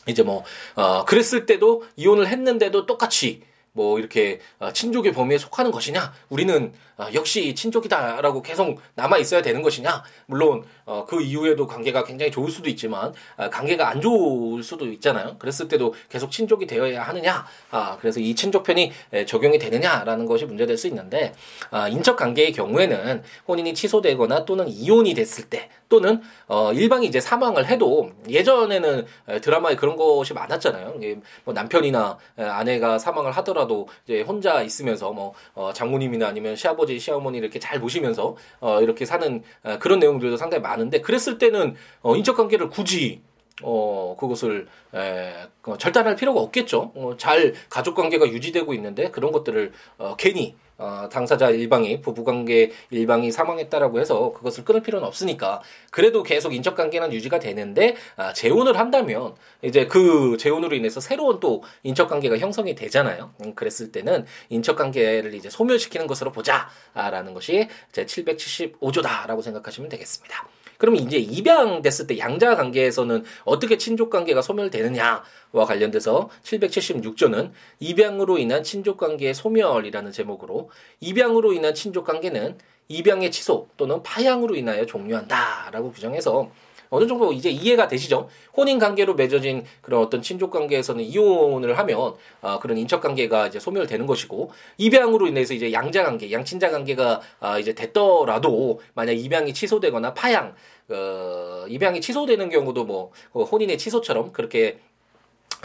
이제 0.08 0.24
뭐, 0.24 0.44
어, 0.76 1.06
그랬을 1.06 1.46
때도 1.46 1.84
이혼을 1.96 2.28
했는데도 2.28 2.86
똑같이 2.86 3.42
뭐 3.76 4.00
이렇게 4.00 4.40
어, 4.58 4.72
친족의 4.72 5.12
범위에 5.12 5.38
속하는 5.38 5.70
것이냐? 5.70 6.14
우리는 6.30 6.74
어, 6.98 7.08
역시 7.14 7.54
친족이다라고 7.54 8.42
계속 8.42 8.80
남아 8.96 9.18
있어야 9.18 9.42
되는 9.42 9.62
것이냐? 9.62 10.02
물론 10.28 10.64
어, 10.86 11.06
그 11.06 11.22
이후에도 11.22 11.68
관계가 11.68 12.06
굉장히 12.06 12.32
좋을 12.32 12.50
수도 12.50 12.70
있지만 12.70 13.14
관계가 13.52 13.90
안 13.90 14.00
좋을 14.00 14.64
수도 14.64 14.88
있잖아요. 14.94 15.38
그랬을 15.38 15.68
때도 15.68 15.94
계속 16.08 16.32
친족이 16.32 16.68
되어야 16.68 17.04
하느냐? 17.04 17.46
아 17.70 17.98
그래서 18.00 18.22
이 18.22 18.34
친족편이 18.34 18.94
적용이 19.28 19.60
되느냐라는 19.60 20.26
것이 20.26 20.46
문제될 20.46 20.78
수 20.78 20.88
있는데 20.88 21.34
아, 21.70 21.90
인적 21.90 22.16
관계의 22.16 22.54
경우에는 22.54 23.24
혼인이 23.48 23.74
취소되거나 23.74 24.46
또는 24.46 24.70
이혼이 24.70 25.14
됐을 25.16 25.50
때 25.50 25.70
또는 25.90 26.22
어 26.48 26.72
일방이 26.72 27.08
이제 27.08 27.20
사망을 27.20 27.66
해도 27.66 28.12
예전에는 28.30 29.06
드라마에 29.42 29.76
그런 29.76 29.98
것이 29.98 30.34
많았잖아요. 30.34 30.96
뭐 31.44 31.54
남편이나 31.54 32.18
아내가 32.38 32.98
사망을 32.98 33.32
하더라도 33.34 33.65
이제 34.06 34.22
혼자 34.22 34.62
있으면서 34.62 35.12
뭐 35.12 35.34
어, 35.54 35.74
장모님이나 35.74 36.28
아니면 36.28 36.56
시아버지 36.56 37.00
시어머니 37.00 37.38
이렇게 37.38 37.60
잘 37.60 37.80
보시면서 37.80 38.36
어 38.60 38.82
이렇게 38.82 39.06
사는 39.06 39.44
그런 39.80 40.00
내용들도 40.00 40.38
상당히 40.38 40.62
많은데 40.62 41.02
그랬을 41.02 41.38
때는 41.38 41.76
어 42.02 42.16
인적 42.16 42.38
관계를 42.38 42.70
굳이 42.70 43.22
어, 43.64 44.18
그것을, 44.20 44.68
에, 44.94 45.34
어, 45.64 45.78
절단할 45.78 46.16
필요가 46.16 46.42
없겠죠. 46.42 46.92
어, 46.96 47.16
잘 47.18 47.54
가족 47.70 47.96
관계가 47.96 48.28
유지되고 48.28 48.74
있는데 48.74 49.12
그런 49.12 49.32
것들을, 49.32 49.72
어, 49.98 50.16
괜히, 50.18 50.56
어, 50.78 51.08
당사자 51.10 51.50
일방이, 51.50 52.02
부부관계 52.02 52.72
일방이 52.90 53.32
사망했다라고 53.32 54.00
해서 54.02 54.34
그것을 54.34 54.66
끊을 54.66 54.82
필요는 54.82 55.08
없으니까 55.08 55.62
그래도 55.90 56.22
계속 56.22 56.54
인척관계는 56.54 57.14
유지가 57.14 57.40
되는데, 57.40 57.96
아, 58.18 58.34
재혼을 58.34 58.78
한다면 58.78 59.36
이제 59.62 59.88
그 59.88 60.36
재혼으로 60.38 60.76
인해서 60.76 61.00
새로운 61.00 61.40
또 61.40 61.64
인척관계가 61.84 62.38
형성이 62.40 62.76
되잖아요. 62.76 63.34
음, 63.46 63.56
그랬을 63.56 63.94
때는 63.94 64.26
인척관계를 64.50 65.34
이제 65.34 65.50
소멸시키는 65.50 66.08
것으로 66.08 66.34
보자라는 66.34 67.34
것이 67.34 67.70
제 67.94 68.06
775조다라고 68.06 69.42
생각하시면 69.42 69.90
되겠습니다. 69.90 70.46
그러면 70.78 71.02
이제 71.02 71.18
입양됐을 71.18 72.08
때 72.08 72.18
양자 72.18 72.56
관계에서는 72.56 73.24
어떻게 73.44 73.78
친족 73.78 74.10
관계가 74.10 74.42
소멸되느냐와 74.42 75.66
관련돼서 75.66 76.30
776조는 76.44 77.52
입양으로 77.80 78.38
인한 78.38 78.64
친족 78.64 78.98
관계의 78.98 79.34
소멸이라는 79.34 80.12
제목으로 80.12 80.70
입양으로 81.00 81.54
인한 81.54 81.74
친족 81.74 82.06
관계는 82.06 82.58
입양의 82.88 83.32
취소 83.32 83.68
또는 83.78 84.04
파양으로 84.04 84.56
인하여 84.56 84.86
종료한다라고 84.86 85.92
규정해서 85.92 86.52
어느 86.90 87.08
정도 87.08 87.32
이제 87.34 87.50
이해가 87.50 87.88
되시죠? 87.88 88.30
혼인 88.56 88.80
관계로 88.80 89.16
맺어진 89.16 89.66
그런 89.82 90.02
어떤 90.02 90.22
친족 90.22 90.52
관계에서는 90.52 91.04
이혼을 91.04 91.78
하면 91.78 92.14
아, 92.42 92.60
그런 92.60 92.78
인척 92.78 93.02
관계가 93.02 93.48
이제 93.48 93.60
소멸되는 93.60 94.06
것이고 94.06 94.52
입양으로 94.78 95.28
인해서 95.28 95.54
이제 95.54 95.72
양자 95.72 96.04
관계, 96.04 96.32
양친자 96.32 96.72
관계가 96.72 97.22
아, 97.40 97.60
이제 97.60 97.74
됐더라도 97.74 98.82
만약 98.94 99.14
입양이 99.14 99.54
취소되거나 99.54 100.14
파양 100.14 100.56
어, 100.90 101.66
입양이 101.68 102.00
취소되는 102.00 102.50
경우도 102.50 102.86
뭐 102.86 103.12
어, 103.34 103.44
혼인의 103.44 103.78
취소처럼 103.78 104.32
그렇게 104.32 104.66
예, 104.66 104.80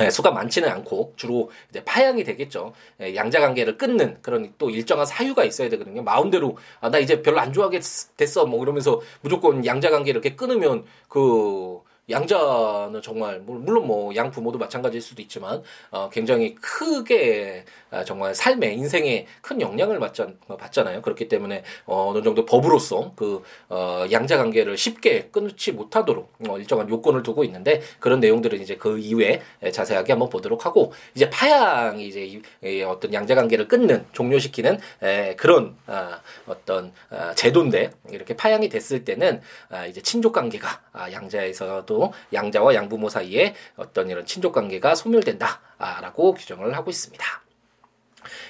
수가 0.09 0.31
많지는 0.31 0.69
않고 0.69 1.15
주로 1.17 1.51
이제 1.69 1.85
파양이 1.85 2.25
되겠죠. 2.25 2.73
예, 3.01 3.15
양자 3.15 3.41
관계를 3.41 3.77
끊는 3.77 4.19
그런 4.23 4.55
또 4.57 4.71
일정한 4.71 5.05
사유가 5.05 5.45
있어야 5.45 5.69
되거든요. 5.69 6.03
마음대로 6.03 6.57
아, 6.81 6.91
나 6.91 6.99
이제 6.99 7.23
별로 7.23 7.41
안 7.41 7.53
좋아하게 7.53 7.81
됐어 8.17 8.47
뭐 8.47 8.63
이러면서 8.63 9.01
무조건 9.21 9.67
양자 9.67 9.91
관계 9.91 10.11
이렇게 10.11 10.37
끊으면 10.37 10.85
그 11.09 11.81
양자는 12.11 13.03
정말 13.03 13.41
물론 13.41 13.87
뭐 13.87 14.01
양 14.15 14.31
부모도 14.31 14.59
마찬가지일 14.59 15.01
수도 15.03 15.23
있지만 15.23 15.63
어, 15.91 16.09
굉장히 16.11 16.55
크게 16.57 17.65
아, 17.91 18.05
정말 18.05 18.35
삶에 18.35 18.73
인생에 18.75 19.27
큰 19.41 19.61
영향을 19.61 19.99
받잖, 19.99 20.39
받잖아요. 20.47 21.03
그렇기 21.03 21.29
때문에 21.29 21.65
어, 21.87 22.11
어느 22.11 22.23
정도 22.23 22.45
법으로서 22.45 23.13
그 23.17 23.43
어, 23.69 24.05
양자 24.11 24.37
관계를 24.37 24.77
쉽게 24.77 25.29
끊지 25.33 25.73
못하도록 25.73 26.33
어, 26.49 26.59
일정한 26.59 26.89
요건을 26.89 27.23
두고 27.23 27.45
있는데 27.45 27.81
그런 27.99 28.21
내용들은 28.21 28.61
이제 28.61 28.77
그 28.77 28.99
이후에 28.99 29.43
자세하게 29.73 30.13
한번 30.13 30.29
보도록 30.29 30.67
하고 30.67 30.93
이제 31.15 31.29
파양이 31.31 32.07
이제 32.07 32.41
이, 32.65 32.83
어떤 32.83 33.13
양자 33.13 33.35
관계를 33.35 33.69
끊는 33.69 34.05
종료시키는 34.13 34.79
에, 35.03 35.35
그런 35.37 35.77
아, 35.87 36.21
어떤 36.47 36.93
아, 37.11 37.35
제도인데 37.35 37.91
이렇게 38.11 38.37
파양이 38.37 38.69
됐을 38.69 39.05
때는 39.05 39.41
아, 39.69 39.87
이제 39.87 40.01
친족 40.01 40.33
관계가 40.33 40.81
아, 40.93 41.11
양자에서도 41.11 42.00
양자와 42.33 42.75
양부모 42.75 43.09
사이에 43.09 43.55
어떤 43.77 44.11
이런 44.11 44.25
친족 44.25 44.53
관계가 44.53 44.95
소멸된다라고 44.95 46.35
규정을 46.35 46.77
하고 46.77 46.91
있습니다. 46.91 47.25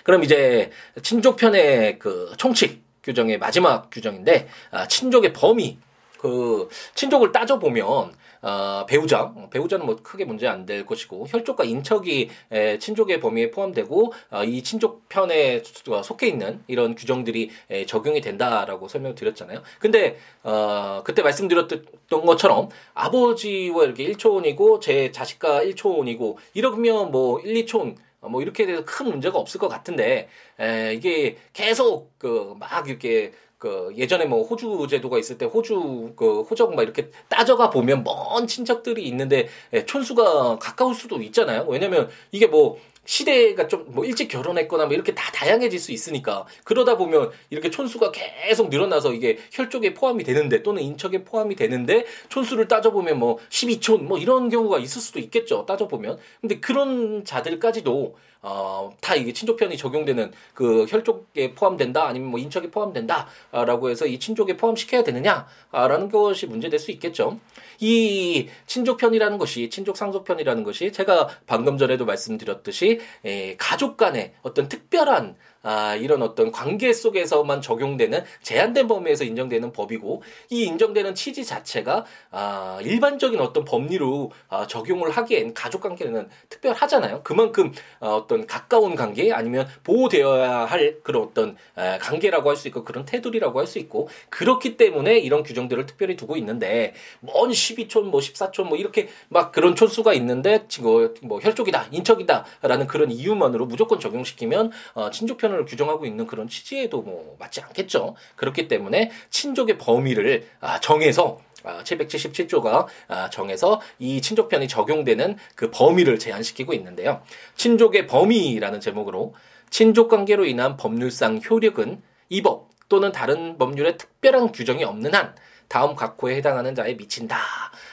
그럼 0.05 0.25
이제 0.25 0.71
친족편의 1.03 1.99
그 1.99 2.33
총칙 2.37 2.83
규정의 3.03 3.39
마지막 3.39 3.91
규정인데 3.91 4.49
아, 4.71 4.87
친족의 4.87 5.33
범위 5.33 5.79
그 6.21 6.69
친족을 6.95 7.33
따져 7.33 7.59
보면 7.59 8.13
어, 8.43 8.85
배우자 8.87 9.33
배우자는 9.51 9.87
뭐 9.87 9.97
크게 10.03 10.25
문제 10.27 10.47
안 10.47 10.67
될 10.67 10.85
것이고 10.85 11.27
혈족과 11.29 11.65
인척이 11.65 12.29
에, 12.53 12.79
친족의 12.79 13.21
범위에 13.21 13.51
포함되고 13.51 14.13
어, 14.31 14.45
이 14.45 14.63
친족 14.63 15.09
편에 15.09 15.63
속해 16.05 16.27
있는 16.29 16.63
이런 16.67 16.95
규정들이 16.95 17.51
에, 17.71 17.87
적용이 17.87 18.21
된다라고 18.21 18.89
설명드렸잖아요. 18.89 19.63
근데 19.79 20.19
어, 20.43 21.03
그때 21.05 21.23
말씀드렸던 21.23 21.87
것처럼 22.27 22.69
아버지와 22.95 23.85
이렇게 23.85 24.13
1초원이고 24.13 24.81
제 24.83 25.11
자식과 25.13 25.65
1초원이고 25.65 26.37
이러면 26.55 27.11
뭐 27.11 27.41
1, 27.41 27.65
2초원 27.65 27.97
어, 28.21 28.29
뭐 28.29 28.43
이렇게 28.43 28.67
돼서 28.67 28.85
큰 28.85 29.07
문제가 29.09 29.39
없을 29.39 29.59
것 29.59 29.69
같은데 29.69 30.29
에, 30.61 30.93
이게 30.95 31.39
계속 31.55 32.19
그 32.19 32.55
막 32.59 32.87
이렇게 32.89 33.33
그 33.61 33.93
예전에 33.95 34.25
뭐 34.25 34.43
호주 34.43 34.87
제도가 34.89 35.19
있을 35.19 35.37
때 35.37 35.45
호주 35.45 36.15
그 36.17 36.41
호적 36.41 36.75
막 36.75 36.83
이렇게 36.83 37.11
따져가 37.29 37.69
보면 37.69 38.03
먼 38.05 38.47
친척들이 38.47 39.07
있는데 39.09 39.49
에, 39.75 39.85
촌수가 39.85 40.59
가까울 40.59 40.95
수도 40.95 41.21
있잖아요. 41.21 41.67
왜냐면 41.69 42.09
이게 42.33 42.47
뭐 42.47 42.79
시대가 43.05 43.69
좀 43.69 43.85
뭐 43.89 44.05
일찍 44.07 44.29
결혼했거나 44.29 44.87
뭐 44.87 44.95
이렇게 44.95 45.15
다 45.15 45.31
다양해질 45.33 45.79
수 45.79 45.93
있으니까. 45.93 46.47
그러다 46.65 46.97
보면 46.97 47.31
이렇게 47.51 47.69
촌수가 47.69 48.13
계속 48.13 48.71
늘어나서 48.71 49.13
이게 49.13 49.37
혈족에 49.53 49.93
포함이 49.93 50.25
되는데 50.25 50.63
또는 50.63 50.83
인척에 50.83 51.25
포함이 51.25 51.55
되는데 51.55 52.07
촌수를 52.31 52.67
따져보면 52.67 53.19
뭐 53.19 53.37
12촌 53.51 54.05
뭐 54.05 54.17
이런 54.17 54.49
경우가 54.49 54.79
있을 54.79 55.03
수도 55.03 55.19
있겠죠. 55.19 55.67
따져보면. 55.67 56.17
근데 56.41 56.61
그런 56.61 57.27
자들까지도 57.27 58.17
어, 58.43 58.91
다 59.01 59.15
이게 59.15 59.33
친족편이 59.33 59.77
적용되는 59.77 60.33
그 60.55 60.87
혈족에 60.89 61.55
포함된다 61.55 62.07
아니면 62.07 62.31
뭐 62.31 62.41
인척에 62.41 62.71
포함된다라고 62.71 63.91
해서 63.91 64.07
이 64.07 64.19
친족에 64.19 64.57
포함시켜야 64.57 65.05
되느냐라는 65.05 66.11
것이 66.11 66.47
문제될 66.47 66.79
수 66.79 66.91
있겠죠. 66.93 67.39
이 67.81 68.49
친족편이라는 68.67 69.37
것이 69.39 69.69
친족 69.69 69.97
상속편이라는 69.97 70.65
것이 70.65 70.93
제가 70.93 71.29
방금 71.47 71.77
전에도 71.77 72.07
말씀드렸듯이 72.07 73.01
에, 73.25 73.57
가족 73.57 73.97
간의 73.97 74.33
어떤 74.43 74.69
특별한 74.69 75.37
아, 75.63 75.95
이런 75.97 76.23
어떤 76.23 76.51
관계 76.53 76.93
속에서만 76.93 77.61
적용되는 77.61 78.25
제한된 78.43 78.89
범위에서 78.89 79.25
인정되는 79.25 79.73
법이고 79.73 80.23
이 80.51 80.65
인정되는 80.65 81.15
취지 81.15 81.45
자체가 81.45 82.05
아, 82.31 82.79
일반적인 82.83 83.41
어떤 83.41 83.65
법리로 83.65 84.33
아, 84.49 84.67
적용을 84.67 85.11
하기엔 85.11 85.55
가족 85.55 85.83
관계는 85.83 86.29
특별하잖아요. 86.49 87.23
그만큼 87.23 87.73
어, 88.01 88.17
어떤 88.17 88.47
가까운 88.47 88.95
관계 88.95 89.33
아니면 89.33 89.69
보호되어야 89.85 90.65
할 90.65 90.97
그런 91.03 91.23
어떤 91.25 91.57
에, 91.77 91.99
관계라고 91.99 92.49
할 92.49 92.57
수 92.57 92.69
있고 92.69 92.85
그런 92.85 93.05
테두리라고 93.05 93.59
할 93.59 93.67
수 93.67 93.79
있고 93.79 94.09
그렇기 94.31 94.77
때문에 94.77 95.19
이런 95.19 95.43
규정들을 95.43 95.87
특별히 95.87 96.17
두고 96.17 96.37
있는데 96.37 96.95
먼 97.21 97.51
12촌 97.51 98.03
뭐 98.05 98.21
14촌 98.21 98.65
뭐 98.65 98.77
이렇게 98.77 99.09
막 99.29 99.53
그런 99.53 99.75
촌수가 99.77 100.13
있는데 100.15 100.65
지금 100.69 101.15
뭐 101.23 101.39
혈족이다 101.41 101.87
인척이다라는 101.91 102.87
그런 102.87 103.11
이유만으로 103.11 103.67
무조건 103.67 104.01
적용시키면 104.01 104.73
어, 104.95 105.11
친족편 105.11 105.50
편을 105.51 105.65
규정하고 105.65 106.07
있는 106.07 106.27
그런 106.27 106.49
취지에도 106.49 107.03
뭐 107.03 107.37
맞지 107.39 107.61
않겠죠. 107.61 108.15
그렇기 108.37 108.69
때문에 108.69 109.11
친족의 109.31 109.79
범위를 109.79 110.47
아, 110.61 110.81
정해서 110.81 111.41
아, 111.65 111.83
777조가 111.83 112.87
아, 113.09 113.31
정해서 113.31 113.81
이 113.99 114.21
친족편이 114.23 114.69
적용되는 114.69 115.37
그 115.55 115.71
범위를 115.71 116.19
제한시키고 116.19 116.73
있는데요. 116.75 117.23
친족의 117.57 118.07
범위라는 118.07 118.81
제목으로 118.81 119.35
친족 119.69 120.09
관계로 120.09 120.47
인한 120.47 120.77
법률상 120.77 121.41
효력은 121.49 122.03
이 122.29 122.43
법 122.43 122.71
또는 122.89 123.13
다른 123.13 123.57
법률에 123.57 123.97
특별한 123.97 124.51
규정이 124.53 124.83
없는 124.85 125.15
한 125.15 125.35
다음 125.69 125.95
각호에 125.95 126.37
해당하는 126.37 126.75
자에 126.75 126.95
미친다. 126.95 127.39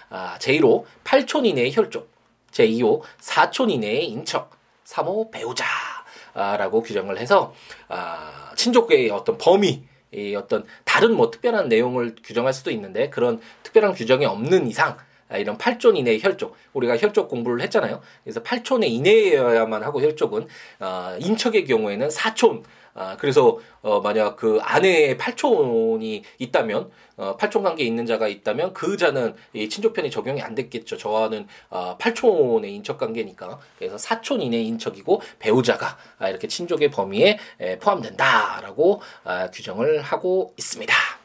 아, 0.09 0.37
제1호 0.39 0.85
8촌 1.03 1.45
이내의 1.45 1.75
혈족, 1.75 2.09
제2호 2.51 3.01
4촌 3.19 3.69
이내의 3.69 4.07
인척, 4.07 4.57
3호 4.85 5.29
배우자. 5.31 5.65
라고 6.37 6.83
규정을 6.83 7.17
해서 7.17 7.53
아, 7.87 8.51
친족의 8.55 9.09
어떤 9.09 9.37
범위 9.37 9.83
이 10.13 10.35
어떤 10.35 10.65
다른 10.85 11.15
뭐 11.15 11.31
특별한 11.31 11.67
내용을 11.67 12.15
규정할 12.23 12.53
수도 12.53 12.71
있는데 12.71 13.09
그런 13.09 13.41
특별한 13.63 13.93
규정이 13.93 14.25
없는 14.25 14.67
이상 14.67 14.97
아, 15.29 15.37
이런 15.37 15.57
8촌 15.57 15.97
이내의 15.97 16.21
혈족 16.21 16.55
우리가 16.73 16.97
혈족 16.97 17.27
공부를 17.27 17.61
했잖아요. 17.63 18.01
그래서 18.23 18.41
8촌의 18.43 18.85
이내여야만 18.85 19.83
하고 19.83 20.01
혈족은 20.01 20.47
어, 20.79 21.17
인척의 21.19 21.65
경우에는 21.65 22.07
4촌 22.07 22.63
아, 22.97 23.15
그래서, 23.15 23.59
어, 23.81 24.01
만약 24.01 24.35
그 24.35 24.59
아내의 24.63 25.17
팔촌이 25.17 26.23
있다면, 26.39 26.89
어, 27.17 27.37
팔촌 27.37 27.61
관계에 27.61 27.85
있는 27.85 28.07
자가 28.07 28.27
있다면 28.27 28.73
그 28.73 28.97
자는 28.97 29.35
이 29.53 29.69
친족편이 29.69 30.09
적용이 30.09 30.41
안 30.41 30.55
됐겠죠. 30.55 30.97
저와는, 30.97 31.47
어, 31.69 31.95
팔촌의 31.97 32.73
인척 32.73 32.97
관계니까. 32.97 33.59
그래서 33.77 33.99
사촌 33.99 34.41
이내 34.41 34.57
인척이고 34.61 35.21
배우자가 35.37 35.97
아, 36.17 36.29
이렇게 36.29 36.47
친족의 36.47 36.89
범위에 36.89 37.37
에, 37.59 37.77
포함된다라고 37.77 39.01
아, 39.23 39.51
규정을 39.51 40.01
하고 40.01 40.53
있습니다. 40.57 41.16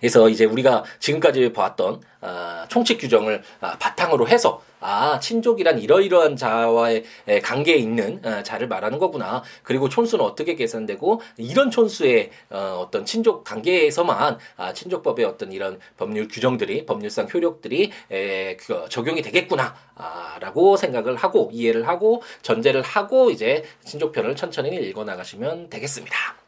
그래서 0.00 0.28
이제 0.28 0.44
우리가 0.44 0.84
지금까지 0.98 1.52
봐왔던 1.52 2.00
아, 2.20 2.66
총칙 2.68 2.98
규정을 2.98 3.42
아, 3.60 3.76
바탕으로 3.78 4.28
해서 4.28 4.62
아 4.80 5.18
친족이란 5.20 5.78
이러이러한 5.80 6.36
자와의 6.36 7.04
관계에 7.42 7.76
있는 7.76 8.20
어, 8.24 8.42
자를 8.42 8.68
말하는 8.68 8.98
거구나. 8.98 9.42
그리고 9.62 9.88
촌수는 9.88 10.24
어떻게 10.24 10.54
계산되고 10.54 11.20
이런 11.36 11.70
촌수의 11.70 12.30
어, 12.50 12.80
어떤 12.84 13.04
친족 13.04 13.44
관계에서만 13.44 14.38
아, 14.56 14.72
친족법의 14.72 15.24
어떤 15.24 15.52
이런 15.52 15.78
법률 15.96 16.28
규정들이 16.28 16.86
법률상 16.86 17.28
효력들이 17.32 17.90
에, 18.10 18.56
그, 18.56 18.86
적용이 18.88 19.22
되겠구나. 19.22 19.74
아, 19.96 20.38
라고 20.40 20.76
생각을 20.76 21.16
하고 21.16 21.50
이해를 21.52 21.86
하고 21.86 22.22
전제를 22.42 22.82
하고 22.82 23.30
이제 23.30 23.64
친족편을 23.84 24.36
천천히 24.36 24.74
읽어 24.76 25.04
나가시면 25.04 25.70
되겠습니다. 25.70 26.41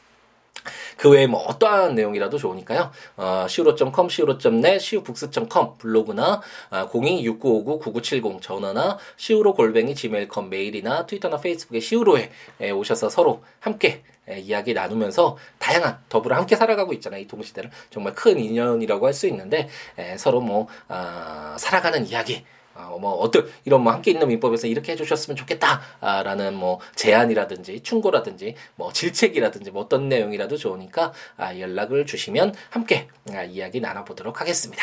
그 0.96 1.10
외에 1.10 1.26
뭐 1.26 1.40
어떠한 1.40 1.94
내용이라도 1.94 2.38
좋으니까요. 2.38 2.90
어, 3.16 3.44
siwo.com, 3.46 4.06
siwo.net, 4.08 4.76
siwobooks.com 4.76 5.78
블로그나 5.78 6.40
아, 6.70 6.88
026959-9970 6.88 8.40
전화나 8.40 8.98
siwo 9.18 9.54
골뱅이 9.54 9.94
gmail.com 9.94 10.48
메일이나 10.50 11.06
트위터나 11.06 11.38
페이스북에 11.38 11.78
siwo에 11.78 12.30
오셔서 12.72 13.08
서로 13.08 13.42
함께 13.60 14.02
에, 14.28 14.38
이야기 14.38 14.72
나누면서 14.72 15.36
다양한 15.58 15.98
더불어 16.08 16.36
함께 16.36 16.54
살아가고 16.54 16.92
있잖아요. 16.94 17.20
이 17.22 17.26
동시대를 17.26 17.70
정말 17.90 18.14
큰 18.14 18.38
인연이라고 18.38 19.06
할 19.06 19.12
수 19.12 19.26
있는데 19.26 19.68
에, 19.98 20.16
서로 20.16 20.40
뭐 20.40 20.68
아, 20.88 21.56
살아가는 21.58 22.06
이야기 22.06 22.44
어, 22.74 22.98
뭐 23.00 23.12
어떤 23.12 23.48
이런 23.64 23.82
뭐 23.82 23.92
함께 23.92 24.10
있는 24.12 24.28
민법에서 24.28 24.66
이렇게 24.66 24.92
해주셨으면 24.92 25.36
좋겠다라는 25.36 26.54
뭐 26.54 26.80
제안이라든지 26.94 27.80
충고라든지 27.82 28.54
뭐 28.76 28.92
질책이라든지 28.92 29.70
뭐 29.70 29.82
어떤 29.82 30.08
내용이라도 30.08 30.56
좋으니까 30.56 31.12
아, 31.36 31.58
연락을 31.58 32.06
주시면 32.06 32.54
함께 32.70 33.08
아, 33.32 33.42
이야기 33.42 33.80
나눠보도록 33.80 34.40
하겠습니다. 34.40 34.82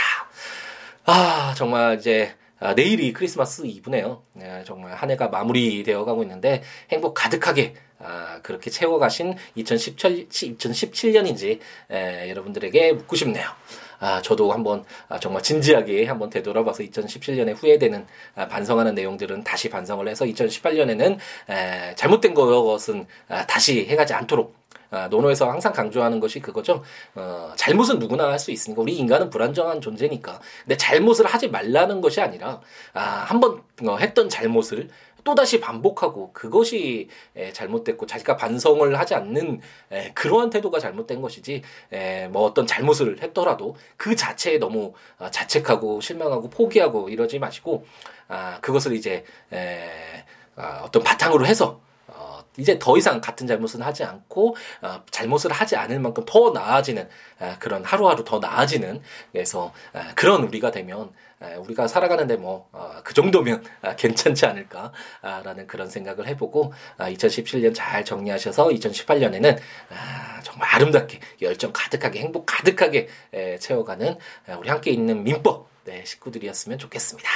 아 1.06 1.54
정말 1.58 1.98
이제 1.98 2.36
아, 2.60 2.74
내일이 2.74 3.14
크리스마스 3.14 3.66
이브네요. 3.66 4.22
네, 4.34 4.64
정말 4.66 4.94
한 4.94 5.10
해가 5.10 5.30
마무리되어 5.30 6.04
가고 6.04 6.24
있는데 6.24 6.62
행복 6.92 7.14
가득하게 7.14 7.74
아, 8.00 8.40
그렇게 8.44 8.70
채워가신 8.70 9.36
2017, 9.56 10.28
2017년인지 10.30 11.60
에, 11.90 12.30
여러분들에게 12.30 12.94
묻고 12.94 13.16
싶네요. 13.16 13.50
아, 14.00 14.22
저도 14.22 14.52
한번 14.52 14.84
아, 15.08 15.20
정말 15.20 15.44
진지하게 15.44 16.06
한번 16.06 16.30
되돌아봐서 16.30 16.84
2017년에 16.84 17.56
후회되는 17.56 18.06
아, 18.36 18.48
반성하는 18.48 18.96
내용들은 18.96 19.44
다시 19.44 19.70
반성을 19.70 20.08
해서 20.08 20.26
2018년에는 20.26 21.18
에, 21.50 21.96
잘못된 21.96 22.34
것은 22.34 23.06
아, 23.28 23.46
다시 23.46 23.86
해가지 23.88 24.14
않도록 24.14 24.60
아, 24.92 25.08
논어에서 25.08 25.50
항상 25.50 25.72
강조하는 25.72 26.20
것이 26.20 26.40
그거죠. 26.40 26.84
어, 27.14 27.54
잘못은 27.56 28.00
누구나 28.00 28.30
할 28.30 28.40
수 28.40 28.52
있으니까 28.52 28.82
우리 28.82 28.96
인간은 28.96 29.30
불안정한 29.30 29.82
존재니까. 29.82 30.40
근데 30.64 30.78
잘못을 30.78 31.26
하지 31.26 31.50
말라는 31.50 32.00
것이 32.02 32.22
아니라 32.22 32.62
아, 32.94 33.02
한번 33.02 33.62
어, 33.86 33.98
했던 33.98 34.30
잘못을 34.30 34.90
또다시 35.24 35.60
반복하고 35.60 36.32
그것이 36.34 37.10
에, 37.36 37.52
잘못됐고 37.54 38.06
자기가 38.06 38.36
반성을 38.38 38.98
하지 38.98 39.16
않는 39.16 39.62
에, 39.92 40.12
그러한 40.14 40.50
태도가 40.50 40.80
잘못된 40.80 41.22
것이지 41.22 41.62
에, 41.92 42.28
뭐 42.28 42.44
어떤 42.44 42.68
잘못을 42.68 43.22
했더라도 43.22 43.76
그 43.98 44.16
자체에 44.16 44.58
너무 44.60 44.94
어, 45.18 45.30
자책하고 45.30 46.02
실망하고 46.02 46.50
포기하고 46.50 47.10
이러지 47.10 47.40
마시고 47.40 47.86
아, 48.28 48.60
그것을 48.62 48.94
이제 48.94 49.24
에, 49.52 50.26
아, 50.56 50.82
어떤 50.84 51.04
바탕으로 51.04 51.46
해서 51.46 51.80
이제 52.60 52.78
더 52.78 52.98
이상 52.98 53.22
같은 53.22 53.48
잘못은 53.48 53.82
하지 53.82 54.04
않고 54.04 54.56
어, 54.82 55.02
잘못을 55.10 55.52
하지 55.52 55.76
않을 55.76 56.00
만큼 56.00 56.24
더 56.26 56.52
나아지는 56.52 57.08
어, 57.40 57.56
그런 57.60 57.84
하루하루 57.84 58.24
더 58.24 58.40
나아지는 58.40 59.02
그래서 59.32 59.74
어, 59.94 60.02
그런 60.16 60.44
우리가 60.44 60.72
되면 60.72 61.00
어, 61.02 61.12
우리가 61.42 61.88
살아가는데 61.88 62.36
뭐그 62.36 62.78
어, 62.78 63.02
정도면 63.14 63.64
어, 63.82 63.96
괜찮지 63.96 64.46
않을까라는 64.46 65.68
그런 65.68 65.90
생각을 65.90 66.28
해보고 66.28 66.74
2017년 66.98 67.74
잘 67.74 68.04
정리하셔서 68.04 68.68
2018년에는 68.70 69.58
정말 70.44 70.76
아름답게 70.76 71.20
열정 71.42 71.72
가득하게 71.74 72.20
행복 72.20 72.46
가득하게 72.46 73.08
채워가는 73.60 74.18
우리 74.58 74.70
함께 74.70 74.92
있는 74.92 75.24
민법 75.24 75.70
네, 75.86 76.04
식구들이었으면 76.06 76.78
좋겠습니다. 76.78 77.30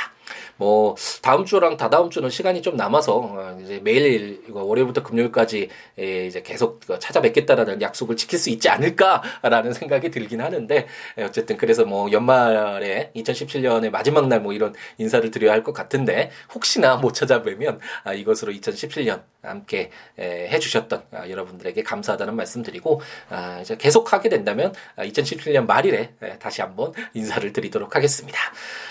뭐 0.57 0.95
다음 1.21 1.45
주랑 1.45 1.77
다다음 1.77 2.09
주는 2.09 2.29
시간이 2.29 2.61
좀 2.61 2.75
남아서 2.75 3.17
어, 3.17 3.59
이제 3.61 3.79
매일 3.83 4.43
월요일부터 4.49 5.03
금요일까지 5.03 5.69
예, 5.99 6.27
이제 6.27 6.41
계속 6.41 6.81
찾아뵙겠다라는 6.99 7.81
약속을 7.81 8.15
지킬 8.15 8.37
수 8.37 8.49
있지 8.49 8.69
않을까라는 8.69 9.73
생각이 9.73 10.11
들긴 10.11 10.41
하는데 10.41 10.87
예, 11.17 11.23
어쨌든 11.23 11.57
그래서 11.57 11.85
뭐 11.85 12.11
연말에 12.11 13.11
2017년의 13.15 13.91
마지막 13.93 14.27
날 14.27 14.41
뭐 14.43 14.51
이런 14.51 14.73
인사를 14.97 15.29
드려야 15.31 15.53
할 15.53 15.63
것 15.63 15.71
같은데 15.71 16.31
혹시나 16.53 16.97
못 16.97 17.13
찾아뵈면 17.13 17.79
아, 18.03 18.13
이것으로 18.13 18.51
2017년 18.51 19.21
함께 19.41 19.91
예, 20.19 20.49
해주셨던 20.49 21.03
아, 21.11 21.29
여러분들에게 21.29 21.81
감사하다는 21.83 22.35
말씀드리고 22.35 23.01
아, 23.29 23.59
이제 23.61 23.77
계속 23.77 24.11
하게 24.11 24.27
된다면 24.29 24.73
2017년 24.97 25.65
말일에 25.65 26.13
다시 26.39 26.61
한번 26.61 26.91
인사를 27.13 27.53
드리도록 27.53 27.95
하겠습니다. 27.95 28.37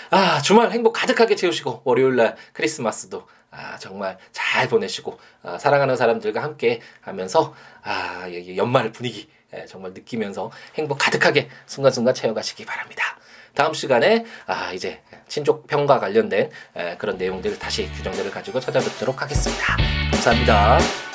아 0.09 0.41
주말 0.41 0.71
행복 0.71 0.93
가득하게 0.93 1.35
채우시고 1.35 1.81
월요일날 1.83 2.35
크리스마스도 2.53 3.27
아, 3.51 3.77
정말 3.77 4.17
잘 4.31 4.67
보내시고 4.67 5.19
아, 5.43 5.57
사랑하는 5.59 5.95
사람들과 5.95 6.41
함께 6.41 6.81
하면서 7.01 7.53
아, 7.83 8.25
연말 8.55 8.91
분위기 8.91 9.29
예, 9.55 9.65
정말 9.67 9.93
느끼면서 9.93 10.49
행복 10.75 10.97
가득하게 10.97 11.49
순간순간 11.67 12.15
채워가시기 12.15 12.65
바랍니다. 12.65 13.03
다음 13.55 13.73
시간에 13.73 14.25
아, 14.47 14.71
이제 14.73 15.01
친족 15.27 15.67
평과 15.67 15.99
관련된 15.99 16.49
에, 16.75 16.97
그런 16.97 17.17
내용들 17.17 17.57
다시 17.59 17.89
규정들을 17.91 18.31
가지고 18.31 18.59
찾아뵙도록 18.59 19.21
하겠습니다. 19.21 19.77
감사합니다. 20.11 21.12